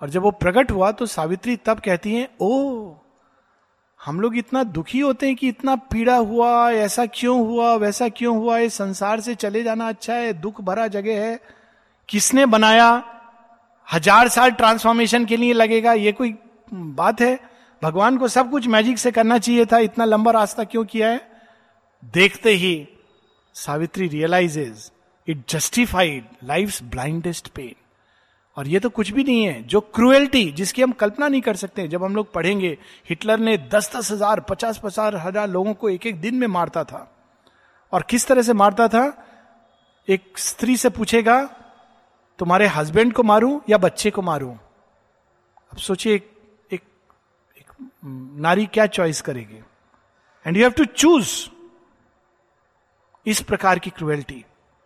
और 0.00 0.10
जब 0.10 0.22
वो 0.22 0.30
प्रकट 0.30 0.70
हुआ 0.70 0.92
तो 0.92 1.06
सावित्री 1.06 1.56
तब 1.56 1.80
कहती 1.80 2.14
हैं, 2.14 2.28
ओ, 2.40 2.94
हम 4.04 4.20
लोग 4.20 4.36
इतना 4.36 4.64
दुखी 4.64 5.00
होते 5.00 5.26
हैं 5.26 5.36
कि 5.36 5.48
इतना 5.48 5.76
पीड़ा 5.76 6.16
हुआ, 6.16 6.70
ऐसा 6.70 7.06
क्यों 7.06 7.40
हुआ, 7.46 7.74
वैसा 7.74 8.08
क्यों 8.08 8.36
हुआ 8.36 8.58
ये 8.58 8.70
संसार 8.70 9.20
से 9.20 9.34
चले 9.34 9.62
जाना 9.62 9.88
अच्छा 9.88 10.14
है, 10.14 10.32
दुख 10.32 10.60
भरा 10.60 10.86
जगह 10.86 11.24
है 11.24 11.40
किसने 12.08 12.46
बनाया 12.46 13.04
हज़ार 13.92 14.28
साल 14.28 14.50
ट्रांसफॉर्मेशन 14.50 15.24
के 15.24 15.36
लिए 15.36 15.52
लगेगा 15.52 15.92
ये 15.92 16.12
कोई 16.12 16.38
बात 16.72 17.20
है, 17.20 17.38
भगवान 17.82 18.18
को 18.18 18.28
सब 18.28 18.50
कुछ 18.50 18.66
मैजिक 18.66 18.98
से 18.98 19.10
करना 19.10 19.38
चाहिए 19.38 19.66
था, 19.66 19.78
इतना 19.78 20.04
लंबा 20.04 20.30
रास्ता 20.30 20.64
क्यों 20.64 20.84
किया 20.84 21.08
है? 21.08 21.20
देखते 22.12 22.50
ही 22.50 22.88
Savitri 23.56 24.08
realises 24.08 24.90
it 25.28 25.42
justified 25.48 26.24
life 26.44 26.82
blindest 26.82 27.48
pain 27.48 27.74
और 28.56 28.68
ये 28.68 28.80
तो 28.80 28.88
कुछ 28.90 29.10
भी 29.10 29.24
नहीं 29.24 29.44
है, 29.44 29.62
जो 29.62 29.80
क्रुएल्टी 29.80 30.50
जिसकी 30.52 30.82
हम 30.82 30.92
कल्पना 30.92 31.28
नहीं 31.28 31.40
कर 31.40 31.56
सकते, 31.56 31.86
जब 31.88 32.04
हम 32.04 32.16
लोग 32.16 32.32
पढ़ेंगे 32.32 32.76
हिटलर 33.08 33.38
ने 33.38 33.56
दस 33.68 33.90
दस 33.96 34.10
हज़ार 34.12 34.40
पचास 34.40 34.78
पचास 34.78 35.14
हज़ार 35.16 35.48
लोगों 35.48 35.74
को 35.74 35.88
एक 35.90 36.06
एक 36.06 36.20
दिन 36.20 36.34
में 36.34 36.46
मारता 36.46 36.84
था। 36.84 37.08
और 37.92 38.02
किस 38.02 38.26
तरह 38.26 38.42
से 38.42 38.52
मारता 38.52 38.88
था? 38.88 39.06
एक 40.08 40.38
स्त्री 40.38 40.76
से 40.76 40.88
पूछेगा, 40.88 41.42
तुम्हारे 42.38 42.66
हस्बैंड 42.66 43.12
को 43.12 43.22
मारूं 43.22 43.58
या 43.68 43.78
बच्चे 43.78 44.10
को 44.10 44.22
मारूं? 44.22 44.54
अब 45.72 45.78
सोचिए 45.78 46.18
नारी 48.04 48.66
क्या 48.66 48.86
चॉइस 48.86 49.20
करेगी? 49.20 49.60
And 50.46 50.56
you 50.56 50.62
have 50.62 50.72
to 50.72 50.84
choose 50.84 51.48
इस 53.26 53.40
प्रकार 53.42 53.78
की 53.78 53.90
क्रुएल्टी 53.90 54.44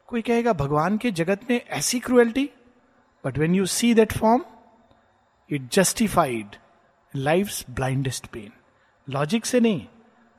कोई 0.08 0.22
कहेगा, 0.22 0.52
भगवान 0.52 0.98
के 0.98 1.10
जगत 1.10 1.50
में 1.50 1.60
ऐसी 1.60 2.00
cruelty 2.00 2.48
but 3.24 3.38
when 3.38 3.54
you 3.54 3.66
see 3.66 3.94
that 3.94 4.12
form 4.12 4.44
it 5.50 5.70
justified 5.72 6.56
life 7.16 7.70
blindest 7.70 8.26
pain 8.26 8.52
logic 9.08 9.46
से 9.46 9.60
नहीं 9.60 9.86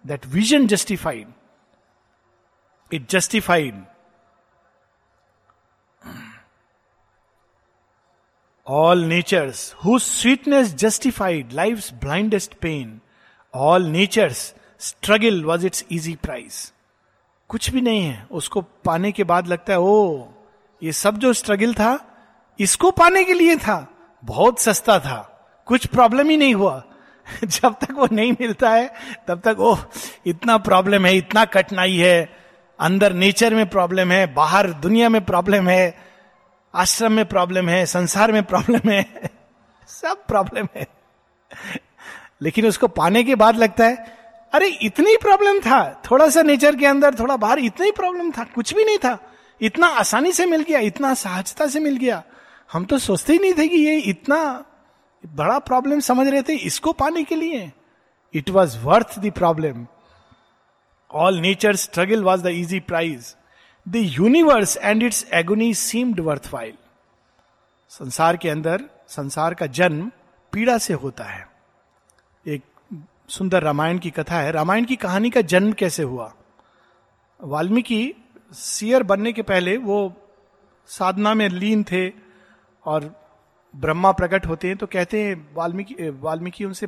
that 0.06 0.26
vision 0.26 0.68
justified 0.68 1.28
it 2.92 3.10
justified 3.10 3.84
all 8.70 9.04
nature's 9.04 9.76
whose 9.86 10.00
sweetness 10.00 10.76
justified 10.76 11.54
life 11.54 11.94
blindest 11.94 12.54
pain 12.54 13.02
all 13.56 13.84
nature's 13.84 14.56
struggle 14.80 15.44
was 15.44 15.66
its 15.66 15.86
easy 15.92 16.16
price 16.16 16.74
कुछ 17.50 17.70
भी 17.70 17.82
नहीं 17.82 18.02
है, 18.02 18.28
उसको 18.32 18.62
पाने 18.62 19.12
के 19.12 19.24
बाद 19.24 19.48
लगता 19.48 19.74
है 19.74 19.80
ओ 19.80 20.28
ये 20.84 20.92
सब 20.92 21.18
जो 21.18 21.34
स्ट्रगल 21.34 21.74
था, 21.74 22.00
इसको 22.60 22.92
पाने 22.92 23.24
के 23.24 23.34
लिए 23.34 23.56
था, 23.56 23.94
बहुत 24.24 24.60
सस्ता 24.60 25.00
था, 25.00 25.40
कुछ 25.66 25.86
प्रॉब्लम 25.86 26.30
ही 26.30 26.38
नहीं 26.38 26.56
हुआ। 26.56 26.84
जब 27.44 27.74
तक 27.74 27.92
वो 27.92 28.08
नहीं 28.12 28.32
मिलता 28.32 28.70
है, 28.70 28.94
तब 29.28 29.40
तक, 29.40 29.60
ओह, 29.60 29.80
इतना 30.26 30.58
प्रॉब्लम 30.58 31.06
है, 31.06 31.18
इतना 31.18 31.46
कठिनाई 31.46 31.96
है, 31.96 32.30
अंदर 32.80 33.14
नेचर 33.14 33.56
में 33.56 33.70
प्रॉब्लम 33.70 34.12
है, 34.12 34.34
बाहर 34.34 34.72
दुनिया 34.72 35.10
में 35.10 35.26
प्रॉब्लम 35.26 35.68
है 35.70 36.07
आश्रम 36.78 37.12
में 37.12 37.26
प्रॉब्लम 37.26 37.70
है, 37.70 37.86
संसार 37.86 38.32
में 38.32 38.44
प्रॉब्लम 38.44 38.90
है, 38.90 39.32
सब 39.88 40.26
प्रॉब्लम 40.28 40.68
है। 40.76 40.88
लेकिन 42.42 42.68
उसको 42.68 42.88
पाने 42.88 43.24
के 43.24 43.36
बाद 43.36 43.58
लगता 43.58 43.86
है, 43.86 43.96
अरे 44.54 44.68
इतनी 44.68 45.16
प्रॉब्लम 45.18 45.60
था, 45.60 46.02
थोड़ा 46.12 46.30
सा 46.30 46.42
नेचर 46.42 46.76
के 46.76 46.86
अंदर, 46.86 47.16
थोड़ा 47.16 47.38
बाहर, 47.38 47.60
इतना 47.60 47.86
ही 47.86 47.92
प्रॉब्लम 47.92 48.32
था, 48.32 48.44
कुछ 48.44 48.74
भी 48.74 48.86
नहीं 48.86 48.98
था। 48.98 49.18
इतना 49.62 49.88
आसानी 49.88 50.32
से 50.32 50.46
मिल 50.46 50.62
गया, 50.62 50.80
इतना 50.80 51.14
सहजता 51.14 51.68
से 51.68 51.80
मिल 51.80 51.98
गया। 51.98 52.24
हम 52.72 52.86
तो 52.86 52.98
सोचते 52.98 53.34
ही 53.34 53.40
नहीं 53.40 53.54
थे 53.54 53.68
कि 53.68 53.78
ये 53.78 53.98
इतना 54.00 54.66
बड़ा 55.26 55.60
प्रॉब्लम 55.60 56.00
समझ 56.00 56.28
रहे 56.28 56.42
थे, 56.42 56.56
इसको 56.56 56.94
पाने 56.94 57.24
के 57.24 57.36
लिए। 57.36 57.72
It 58.34 58.50
was 58.50 58.78
worth 58.78 59.20
the 59.20 59.32
problem 59.32 59.88
all 61.14 61.38
nature 61.38 61.76
struggle 61.76 62.24
was 62.24 62.42
the 62.42 62.48
easy 62.48 62.80
prize 62.80 63.36
the 63.88 63.96
universe 63.96 64.78
and 64.78 65.04
its 65.04 65.26
agony 65.34 65.74
seemed 65.74 66.20
worth 66.20 66.52
संसार 67.90 68.38
के 68.38 68.50
अंदर, 68.50 68.84
संसार 69.08 69.54
का 69.54 69.66
जन्म 69.66 70.12
पीड़ा 70.52 70.78
से 70.78 70.94
होता 70.94 71.24
है। 71.24 71.48
एक 72.48 72.64
सुंदर 73.30 73.64
रामायण 73.64 74.00
की 74.00 74.10
कथा 74.10 74.40
है। 74.40 74.52
रामायण 74.52 74.86
की 74.86 74.96
कहानी 74.96 75.30
का 75.30 75.42
जन्म 75.42 75.72
कैसे 75.72 76.04
हुआ? 76.04 76.34
वाल्मीकि 77.44 78.14
सियर 78.54 79.04
बनने 79.04 79.34
के 79.34 79.42
पहले 79.42 79.78
वो 79.78 80.14
साधना 80.88 81.34
में 81.34 81.50
लीन 81.50 81.84
थे 81.84 82.10
और 82.86 83.24
ब्रह्मा 83.76 84.12
प्रकट 84.12 84.46
होते 84.46 84.68
हैं 84.68 84.78
तो 84.78 84.86
कहते 84.86 85.24
हैं 85.24 85.50
वाल्मीकि 85.54 86.10
वाल्मीकि 86.10 86.66
उनसे 86.66 86.88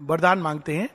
वरदान 0.00 0.38
मांगते 0.38 0.76
हैं 0.76 0.88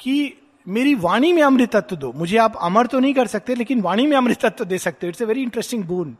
कि 0.00 0.38
मेरी 0.66 0.94
वाणी 0.94 1.32
में 1.32 1.42
अमृतत्व 1.42 1.96
दो। 1.96 2.12
मुझे 2.12 2.36
आप 2.38 2.56
अमर 2.56 2.86
तो 2.86 2.98
नहीं 3.00 3.14
कर 3.14 3.26
सकते, 3.26 3.54
लेकिन 3.54 3.80
वाणी 3.80 4.06
में 4.06 4.16
अमृतत्व 4.16 4.64
दे 4.64 4.78
सकते 4.78 5.06
हो। 5.06 5.08
It's 5.08 5.22
a 5.22 5.24
very 5.24 5.42
interesting 5.42 5.84
boon 5.84 6.16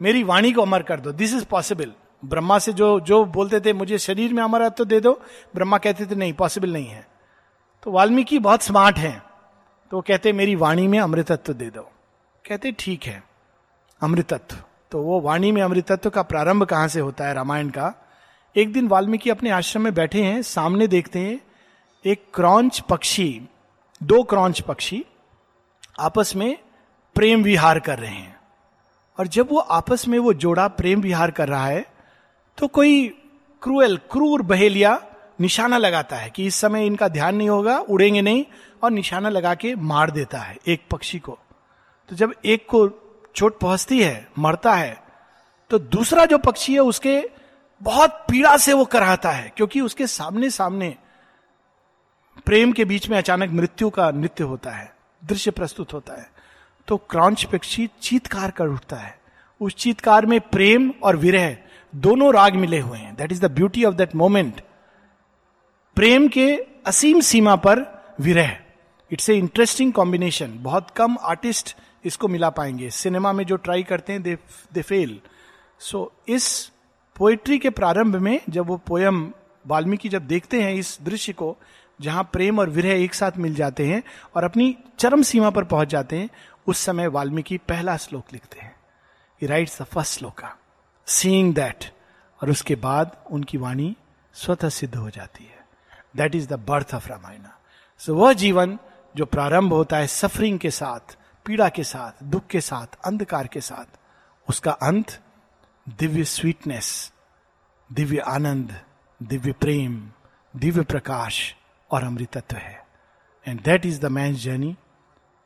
मेरी 0.00 0.22
वाणी 0.22 0.52
को 0.52 0.62
अमर 0.62 0.82
कर 0.82 1.00
दो। 1.00 1.12
दिस 1.12 1.34
इज़ 1.34 1.44
पॉसिबल 1.44 1.92
ब्रह्मा 2.24 2.58
से 2.58 2.72
जो 2.72 2.98
जो 3.00 3.24
बोलते 3.24 3.60
थे, 3.60 3.72
मुझे 3.72 3.98
शरीर 3.98 4.32
में 4.32 4.42
अमरत्व 4.42 4.84
दे 4.84 5.00
दो, 5.00 5.12
ब्रह्मा 5.54 5.78
कहते 5.78 6.06
थे, 6.06 6.14
नहीं 6.14 6.32
पॉसिबल 6.32 6.72
नहीं 6.72 6.86
है। 6.86 7.06
तो 7.82 7.90
वाल्मीकि 7.90 8.38
बहुत 8.38 8.62
स्मार्ट 8.62 8.96
हैं। 8.96 9.22
तो 9.90 10.00
कहते, 10.00 10.32
मेरी 10.32 10.54
वाणी 10.54 10.86
में 10.88 10.98
अमृतत्व 11.00 11.52
दे 11.52 11.70
दो। 11.70 11.82
कहते, 12.44 12.72
ठीक 12.72 13.04
है 13.04 13.22
अमृतत्व 14.00 14.56
तो 14.92 15.02
वो 15.02 15.20
वाणी 15.20 15.52
में 15.52 15.60
अमृतत्व 15.62 16.10
का 16.10 16.22
प्रारंभ 16.22 16.64
कहाँ 16.64 16.88
से 16.88 17.00
होता 17.00 17.24
है, 17.24 17.34
रामायण 17.34 17.68
का? 17.68 17.92
एक 18.56 18.72
दिन 18.72 18.88
वाल्मीकि 18.88 19.30
अपने 19.30 19.50
आश्रम 19.50 19.82
में 19.82 19.94
बैठे 19.94 20.22
हैं, 20.22 20.42
सामने 20.42 20.86
देखते 20.86 21.18
हैं, 21.18 21.40
एक 22.04 22.24
क्रॉन्च 22.34 22.80
पक्षी 22.80 23.48
दो 24.00 24.22
क्रॉन्च 24.22 24.60
पक्षी 24.60 25.04
आपस 26.00 26.32
में 26.36 26.58
प्रेम 27.16 27.42
विहार 27.42 27.78
कर 27.80 27.98
रहे 27.98 28.10
हैं। 28.10 28.36
और 29.18 29.26
जब 29.26 29.48
वो 29.50 29.58
आपस 29.58 30.06
में 30.08 30.18
वो 30.18 30.32
जोड़ा 30.34 30.66
प्रेम 30.68 31.00
विहार 31.00 31.30
कर 31.30 31.48
रहा 31.48 31.66
है 31.66 31.84
तो 32.58 32.66
कोई 32.68 33.08
क्रूएल, 33.62 33.96
क्रूर 34.10 34.42
बहेलिया 34.42 35.00
निशाना 35.40 35.78
लगाता 35.78 36.16
है 36.16 36.30
कि 36.30 36.46
इस 36.46 36.54
समय 36.54 36.86
इनका 36.86 37.08
ध्यान 37.08 37.36
नहीं 37.36 37.48
होगा, 37.48 37.78
उड़ेंगे 37.80 38.22
नहीं, 38.22 38.44
और 38.82 38.90
निशाना 38.90 39.28
लगा 39.28 39.54
के 39.54 39.74
मार 39.74 40.10
देता 40.10 40.38
है 40.38 40.56
एक 40.66 40.82
पक्षी 40.90 41.18
को। 41.18 41.38
तो 42.08 42.16
जब 42.16 42.34
एक 42.44 42.66
को 42.66 42.88
चोट 43.36 43.58
पहुँचती 43.58 44.02
है, 44.02 44.28
मरता 44.38 44.74
है 44.74 44.96
तो 45.70 45.78
दूसरा 45.78 46.24
जो 46.24 46.38
पक्षी 46.38 46.72
है, 46.72 46.80
उसके 46.80 47.20
बहुत 47.80 48.24
पीड़ा 48.30 48.56
से 48.56 48.72
वो 48.72 48.84
कराहता 48.84 49.30
है, 49.30 49.52
क्योंकि 49.56 49.80
उसके 49.80 50.06
सामने 50.06 50.50
सामने 50.50 50.94
प्रेम 52.48 52.70
के 52.72 52.84
बीच 52.84 53.08
में 53.08 53.16
अचानक 53.18 53.50
मृत्यु 53.50 53.88
का 53.90 54.10
नृत्य 54.10 54.44
होता 54.44 54.70
है, 54.70 54.92
दृश्य 55.22 55.50
प्रस्तुत 55.50 55.92
होता 55.92 56.14
है 56.14 56.30
तो 56.88 56.96
क्रॉन्च 57.10 57.44
पक्षी 57.44 57.88
चीतकार 58.02 58.50
कर 58.50 58.66
उठता 58.66 58.96
है। 58.96 59.18
उस 59.60 59.74
चीतकार 59.74 60.26
में 60.26 60.40
प्रेम 60.42 60.90
और 61.02 61.16
विरह 61.16 61.56
दोनों 61.92 62.32
राग 62.34 62.54
मिले 62.54 62.78
हुए 62.80 62.98
हैं। 62.98 63.14
That 63.16 63.32
is 63.32 63.42
the 63.42 63.50
beauty 63.50 63.84
of 63.84 63.94
that 63.94 64.14
moment 64.14 64.60
प्रेम 65.96 66.28
के 66.28 66.48
असीम 66.86 67.20
सीमा 67.20 67.56
पर 67.58 67.84
विरह। 68.20 68.56
इट्स 69.10 69.30
ए 69.30 69.34
इंटरेस्टिंग 69.34 69.92
कॉम्बिनेशन 69.92 70.58
बहुत 70.62 70.90
कम 70.90 71.16
आर्टिस्ट 71.22 71.76
इसको 72.04 72.28
मिला 72.28 72.50
पाएँगे। 72.50 72.90
सिनेमा 72.92 73.32
में 73.32 73.44
जो 73.46 73.56
ट्राई 73.58 73.82
करते 73.82 74.12
हैं 74.12 74.22
दे 74.22 74.38
दे 74.74 74.82
फेल 74.82 75.18
सो 75.80 76.10
इस 76.28 76.70
पोएट्री 77.16 77.58
के 77.58 77.70
प्रारंभ 77.70 78.16
में 78.16 78.38
जब 78.48 78.66
वो 78.66 78.76
पोयम 78.86 79.30
वाल्मीकि 79.66 80.08
जब 80.08 80.26
देखते 80.26 80.62
हैं, 80.62 80.74
इस 80.74 80.98
दृश्य 81.02 81.32
को 81.32 81.56
जहाँ 82.00 82.24
प्रेम 82.32 82.58
और 82.58 82.70
विरह 82.70 82.92
एक 82.92 83.14
साथ 83.14 83.32
मिल 83.38 83.54
जाते 83.54 83.86
हैं 83.86 84.02
और 84.36 84.44
अपनी 84.44 84.78
चरम 84.98 85.22
सीमा 85.22 85.50
पर 85.50 85.64
पहुँच 85.64 85.88
जाते 85.88 86.18
हैं, 86.18 86.30
उस 86.66 86.78
समय 86.78 87.06
वाल्मीकि 87.06 87.58
पहला 87.58 87.96
श्लोक 87.96 88.24
लिखते 88.32 88.60
हैं। 88.60 88.76
Writes 89.42 89.82
the 89.82 89.84
first 89.84 90.18
shloka 90.18 90.56
seeing 91.06 91.54
that 91.54 91.84
और 92.42 92.50
उसके 92.50 92.74
बाद 92.74 93.16
उनकी 93.30 93.58
वाणी 93.58 93.96
स्वतः 94.34 94.68
सिद्ध 94.68 94.94
हो 94.94 95.10
जाती 95.10 95.44
है। 95.44 95.66
That 96.16 96.34
is 96.34 96.48
the 96.48 96.52
birth 96.52 96.94
of 96.94 97.08
Ramayana 97.08 97.42
so 97.98 98.14
वह 98.14 98.32
जीवन 98.32 98.78
जो 99.16 99.26
प्रारंभ 99.26 99.72
होता 99.72 99.96
है 99.96 100.06
सफरिंग 100.06 100.58
के 100.58 100.70
साथ, 100.70 101.16
पीड़ा 101.46 101.68
के 101.68 101.84
साथ, 101.84 102.24
दुख 102.24 102.46
के 102.46 102.60
साथ, 102.60 102.86
अंधकार 103.04 103.46
के 103.46 103.60
साथ, 103.60 103.98
उसका 104.48 104.70
अंत 104.70 105.20
दिव्य 105.88 106.24
स्वीटनेस 106.24 107.12
दिव्य 107.92 108.18
आनंद, 108.18 108.80
दिव्य 109.22 109.52
प्रेम, 109.52 110.10
दिव्य 110.56 110.82
प्रकाश 110.82 111.54
और 111.90 112.04
अमृतत्व 112.04 112.56
है। 112.56 112.84
And 113.46 113.60
that 113.62 113.86
is 113.86 114.00
the 114.00 114.06
man 114.12 114.34
journey 114.36 114.76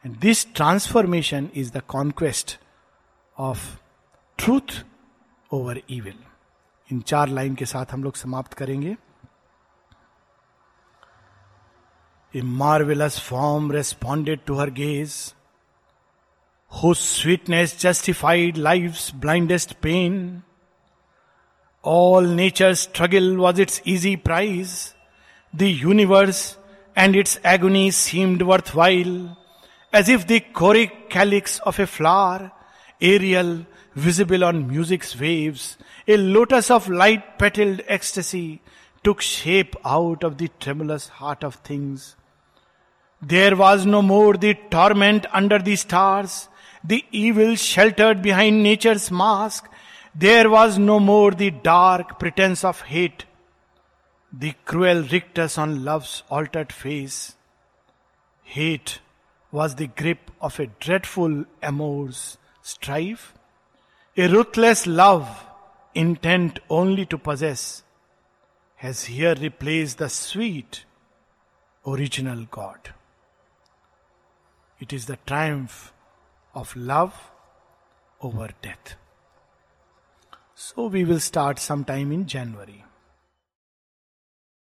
and 0.05 0.17
this 0.19 0.47
transformation 0.55 1.49
is 1.55 1.73
the 1.73 1.83
conquest 1.89 2.59
of 3.37 3.67
truth 4.39 4.85
over 5.51 5.81
evil 5.91 6.19
इन 6.91 7.01
चार 7.01 7.29
लाइन 7.29 7.55
के 7.55 7.67
साथ 7.67 7.93
हम 7.93 8.05
लोग 8.05 8.17
समाप्त 8.17 8.55
करेंगे। 8.55 8.97
A 12.35 12.43
marvellous 12.43 13.19
form 13.21 13.71
responded 13.73 14.41
to 14.47 14.55
her 14.59 14.71
gaze 14.71 15.15
how 16.73 16.93
sweetness 16.95 17.79
justified 17.81 18.57
life 18.57 19.11
blindest 19.15 19.73
pain 19.83 20.43
all 21.85 22.29
nature 22.29 22.75
struggle 22.75 23.37
was 23.37 23.61
its 23.63 23.83
easy 23.87 24.15
prize 24.17 24.73
The 25.55 25.71
universe 25.71 26.57
and 26.97 27.15
its 27.15 27.39
agony 27.45 27.91
seemed 27.91 28.41
worthwhile, 28.41 29.37
as 29.93 30.09
if 30.09 30.27
the 30.27 30.41
choric 30.41 31.11
calyx 31.11 31.59
of 31.61 31.79
a 31.79 31.87
flower, 31.87 32.51
aerial, 33.01 33.67
visible 33.95 34.45
on 34.45 34.67
music's 34.67 35.19
waves, 35.19 35.77
a 36.09 36.17
lotus 36.17 36.71
of 36.71 36.89
light 36.89 37.39
petaled 37.39 37.83
ecstasy, 37.87 38.63
took 39.05 39.21
shape 39.21 39.77
out 39.85 40.25
of 40.25 40.39
the 40.39 40.49
tremulous 40.59 41.09
heart 41.09 41.45
of 41.45 41.57
things. 41.57 42.17
There 43.21 43.55
was 43.55 43.85
no 43.85 44.01
more 44.01 44.35
the 44.35 44.55
torment 44.71 45.27
under 45.33 45.59
the 45.59 45.77
stars, 45.77 46.49
the 46.83 47.05
evil 47.13 47.57
sheltered 47.57 48.23
behind 48.23 48.63
nature's 48.63 49.11
mask. 49.11 49.69
There 50.15 50.49
was 50.49 50.79
no 50.79 50.99
more 50.99 51.33
the 51.33 51.51
dark 51.51 52.19
pretense 52.19 52.65
of 52.65 52.81
hate 52.81 53.27
the 54.33 54.55
cruel 54.65 55.03
rictus 55.03 55.59
on 55.59 55.85
love's 55.85 56.23
altered 56.31 56.73
face. 56.73 57.37
Hate 58.43 59.01
was 59.51 59.75
the 59.75 59.87
grip 59.87 60.31
of 60.41 60.59
a 60.59 60.67
dreadful 60.67 61.45
amour's 61.63 62.39
strife 62.63 63.35
a 64.15 64.29
ruthless 64.29 64.87
love, 64.87 65.47
intent 65.95 66.59
only 66.69 67.07
to 67.07 67.17
possess, 67.17 67.83
has 68.77 69.05
here 69.07 69.35
replaced 69.35 69.97
the 69.99 70.09
sweet 70.11 70.85
original 71.87 72.47
God. 72.51 72.93
It 74.81 74.93
is 74.93 75.07
the 75.07 75.19
triumph 75.27 75.95
of 76.55 76.77
love 76.77 77.31
over 78.21 78.51
death. 78.61 78.97
So 80.55 80.89
we 80.89 81.05
will 81.05 81.21
start 81.21 81.59
sometime 81.59 82.13
in 82.13 82.27
January. 82.27 82.85